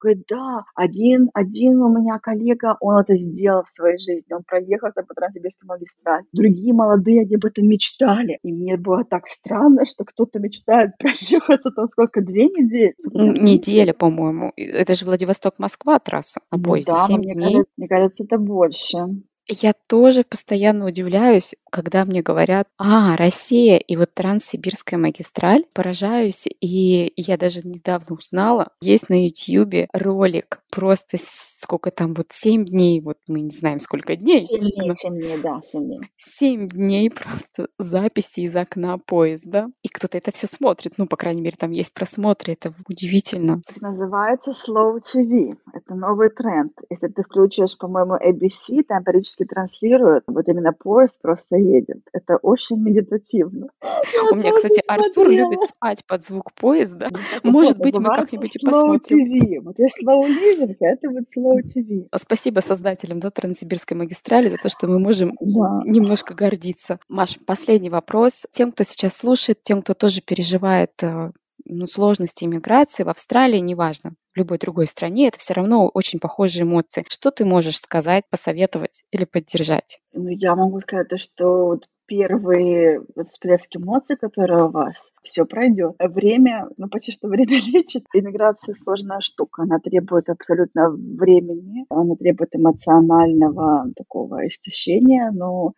Говорит, 0.00 0.24
да, 0.28 0.64
один, 0.74 1.30
один 1.34 1.80
у 1.82 1.88
меня 1.88 2.18
коллега, 2.18 2.76
он 2.80 2.98
это 2.98 3.16
сделал 3.16 3.64
в 3.64 3.70
своей 3.70 3.98
жизни, 3.98 4.32
он 4.32 4.42
проехался 4.44 5.02
по 5.02 5.14
Транссибирской 5.14 5.66
магистрали. 5.66 6.24
Другие 6.32 6.72
молодые, 6.72 7.22
они 7.22 7.34
об 7.36 7.44
этом 7.44 7.66
мечтали. 7.66 8.38
И 8.42 8.52
мне 8.52 8.76
было 8.76 9.04
так 9.04 9.28
странно, 9.28 9.86
что 9.86 10.04
кто-то 10.04 10.38
мечтает 10.38 10.90
проехаться 10.98 11.70
там 11.70 11.88
сколько, 11.88 12.20
две 12.20 12.46
недели? 12.46 12.94
Неделя, 13.12 13.92
по-моему. 13.92 14.52
Это 14.56 14.94
же 14.94 15.04
Владивосток-Москва 15.04 15.98
трасса 15.98 16.40
на 16.50 16.58
ну 16.58 16.64
поезде, 16.64 16.92
да, 16.92 17.06
7 17.06 17.18
мне 17.18 17.34
дней. 17.34 17.44
Кажется, 17.44 17.72
мне 17.76 17.88
кажется, 17.88 18.24
это 18.24 18.38
больше. 18.38 18.98
Я 19.46 19.74
тоже 19.88 20.24
постоянно 20.24 20.86
удивляюсь, 20.86 21.54
когда 21.70 22.06
мне 22.06 22.22
говорят, 22.22 22.66
а, 22.78 23.14
Россия 23.16 23.76
и 23.76 23.94
вот 23.96 24.14
Транссибирская 24.14 24.98
магистраль, 24.98 25.64
поражаюсь, 25.74 26.44
и 26.62 27.12
я 27.16 27.36
даже 27.36 27.60
недавно 27.62 28.16
узнала, 28.16 28.70
есть 28.80 29.10
на 29.10 29.26
Ютьюбе 29.26 29.88
ролик, 29.92 30.60
просто 30.70 31.18
сколько 31.20 31.90
там, 31.90 32.14
вот 32.14 32.28
семь 32.30 32.64
дней, 32.64 33.00
вот 33.00 33.18
мы 33.28 33.40
не 33.40 33.50
знаем, 33.50 33.80
сколько 33.80 34.16
дней. 34.16 34.42
Семь 34.42 34.70
дней, 34.70 34.92
семь 34.94 35.14
дней, 35.18 35.38
да, 35.38 35.60
семь 35.62 35.84
дней. 35.88 36.00
Семь 36.16 36.68
дней 36.68 37.10
просто 37.10 37.63
записи 37.78 38.40
из 38.40 38.54
окна 38.56 38.98
поезда, 38.98 39.68
и 39.82 39.88
кто-то 39.88 40.16
это 40.16 40.32
все 40.32 40.46
смотрит, 40.46 40.94
ну, 40.96 41.06
по 41.06 41.16
крайней 41.16 41.42
мере, 41.42 41.56
там 41.58 41.72
есть 41.72 41.92
просмотры, 41.92 42.52
это 42.52 42.74
удивительно. 42.88 43.62
Называется 43.80 44.52
Slow 44.52 44.98
TV, 45.00 45.56
это 45.72 45.94
новый 45.94 46.30
тренд. 46.30 46.72
Если 46.90 47.08
ты 47.08 47.22
включишь, 47.22 47.76
по-моему, 47.76 48.14
ABC, 48.14 48.84
там 48.86 49.02
периодически 49.04 49.44
транслирует. 49.44 50.24
Вот 50.26 50.48
именно 50.48 50.72
поезд 50.72 51.16
просто 51.20 51.56
едет. 51.56 51.98
Это 52.12 52.36
очень 52.36 52.76
медитативно. 52.76 53.68
У 54.32 54.36
меня, 54.36 54.52
кстати, 54.52 54.82
Артур 54.86 55.28
любит 55.28 55.68
спать 55.68 56.04
под 56.06 56.22
звук 56.22 56.52
поезда. 56.54 57.10
Может 57.42 57.78
быть, 57.78 57.96
мы 57.98 58.14
как-нибудь 58.14 58.56
и 58.56 58.64
посмотрим. 58.64 59.64
Вот 59.64 59.78
если 59.78 60.04
slow 60.04 60.26
living, 60.26 60.76
это 60.80 61.10
вот 61.10 61.24
slow 61.36 61.60
TV. 61.62 62.06
Спасибо 62.16 62.60
создателям 62.60 63.20
да, 63.20 63.30
Транссибирской 63.30 63.96
магистрали 63.96 64.48
за 64.48 64.56
то, 64.58 64.68
что 64.68 64.86
мы 64.86 64.98
можем 64.98 65.36
немножко 65.40 66.34
гордиться. 66.34 66.98
Маш, 67.08 67.38
последний 67.44 67.63
вопрос. 67.90 68.46
Тем, 68.52 68.72
кто 68.72 68.84
сейчас 68.84 69.16
слушает, 69.16 69.62
тем, 69.62 69.82
кто 69.82 69.94
тоже 69.94 70.20
переживает 70.20 70.92
э, 71.02 71.32
ну, 71.64 71.86
сложности 71.86 72.44
иммиграции 72.44 73.04
в 73.04 73.08
Австралии, 73.08 73.58
неважно, 73.58 74.14
в 74.34 74.38
любой 74.38 74.58
другой 74.58 74.86
стране, 74.86 75.28
это 75.28 75.38
все 75.38 75.54
равно 75.54 75.88
очень 75.88 76.18
похожие 76.18 76.62
эмоции. 76.62 77.04
Что 77.08 77.30
ты 77.30 77.44
можешь 77.44 77.78
сказать, 77.78 78.24
посоветовать 78.30 79.04
или 79.10 79.24
поддержать? 79.24 79.98
Ну, 80.12 80.28
я 80.28 80.54
могу 80.56 80.80
сказать, 80.80 81.18
что 81.20 81.66
вот 81.66 81.84
первые 82.06 83.00
вот 83.14 83.28
всплески 83.28 83.78
эмоций, 83.78 84.16
которые 84.16 84.64
у 84.64 84.70
вас, 84.70 85.10
все 85.22 85.46
пройдет. 85.46 85.94
Время, 85.98 86.68
ну 86.76 86.88
почти 86.88 87.12
что 87.12 87.28
время 87.28 87.58
лечит. 87.66 88.04
Иммиграция 88.12 88.74
сложная 88.74 89.20
штука, 89.20 89.62
она 89.62 89.78
требует 89.78 90.28
абсолютно 90.28 90.90
времени, 90.90 91.86
она 91.88 92.16
требует 92.16 92.50
эмоционального 92.54 93.86
такого 93.96 94.46
истощения, 94.46 95.30
но 95.32 95.72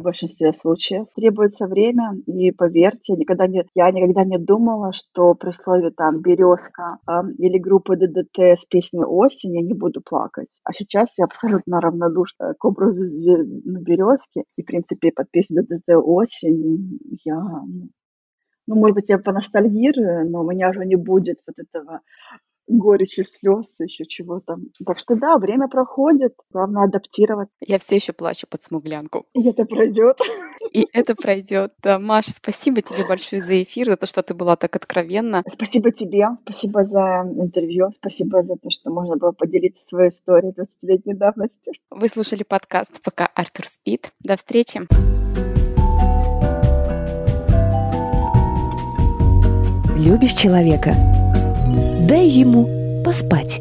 в 0.00 0.04
большинстве 0.04 0.52
случаев. 0.52 1.06
Требуется 1.14 1.66
время, 1.66 2.14
и 2.26 2.50
поверьте, 2.50 3.14
никогда 3.14 3.46
не, 3.46 3.64
я 3.74 3.90
никогда 3.90 4.24
не 4.24 4.38
думала, 4.38 4.92
что 4.92 5.34
при 5.34 5.52
слове 5.52 5.90
там 5.90 6.20
«березка» 6.20 6.98
э, 7.06 7.12
или 7.38 7.58
группа 7.58 7.96
ДДТ 7.96 8.38
с 8.38 8.64
песней 8.66 9.04
«Осень» 9.04 9.54
я 9.54 9.62
не 9.62 9.74
буду 9.74 10.00
плакать. 10.00 10.48
А 10.64 10.72
сейчас 10.72 11.18
я 11.18 11.24
абсолютно 11.24 11.80
равнодушна 11.80 12.54
к 12.58 12.64
образу 12.64 13.02
ну, 13.04 13.80
«Березки», 13.80 14.44
и, 14.56 14.62
в 14.62 14.66
принципе, 14.66 15.12
под 15.12 15.30
песню 15.30 15.62
ДДТ 15.62 15.94
«Осень» 15.96 16.98
я 17.24 17.40
ну, 18.66 18.76
ну, 18.76 18.76
может 18.76 18.94
быть, 18.94 19.08
я 19.08 19.18
поностальгирую, 19.18 20.30
но 20.30 20.42
у 20.42 20.48
меня 20.48 20.70
уже 20.70 20.86
не 20.86 20.94
будет 20.94 21.38
вот 21.44 21.56
этого 21.58 22.02
горечи 22.70 23.22
слез, 23.22 23.80
еще 23.80 24.06
чего-то. 24.06 24.58
Так 24.84 24.98
что 24.98 25.16
да, 25.16 25.38
время 25.38 25.68
проходит, 25.68 26.34
главное 26.52 26.84
адаптировать. 26.84 27.48
Я 27.60 27.78
все 27.78 27.96
еще 27.96 28.12
плачу 28.12 28.46
под 28.48 28.62
смуглянку. 28.62 29.26
И 29.34 29.48
это 29.48 29.64
пройдет. 29.64 30.18
И 30.72 30.86
это 30.92 31.14
пройдет. 31.14 31.72
Да, 31.82 31.98
Маша, 31.98 32.32
спасибо 32.32 32.80
тебе 32.80 33.04
большое 33.06 33.42
за 33.42 33.62
эфир, 33.62 33.86
за 33.86 33.96
то, 33.96 34.06
что 34.06 34.22
ты 34.22 34.34
была 34.34 34.56
так 34.56 34.76
откровенна. 34.76 35.42
Спасибо 35.48 35.90
тебе, 35.90 36.28
спасибо 36.38 36.84
за 36.84 37.22
интервью, 37.36 37.90
спасибо 37.92 38.42
за 38.42 38.56
то, 38.56 38.70
что 38.70 38.90
можно 38.90 39.16
было 39.16 39.32
поделиться 39.32 39.86
своей 39.86 40.10
историей 40.10 40.52
20-летней 40.52 41.14
давности. 41.14 41.72
Вы 41.90 42.08
слушали 42.08 42.42
подкаст 42.42 43.00
«Пока 43.02 43.26
Артур 43.34 43.66
спит». 43.66 44.12
До 44.20 44.36
встречи. 44.36 44.82
Любишь 49.96 50.32
человека? 50.32 51.19
Дай 52.06 52.26
ему 52.28 53.02
поспать. 53.04 53.60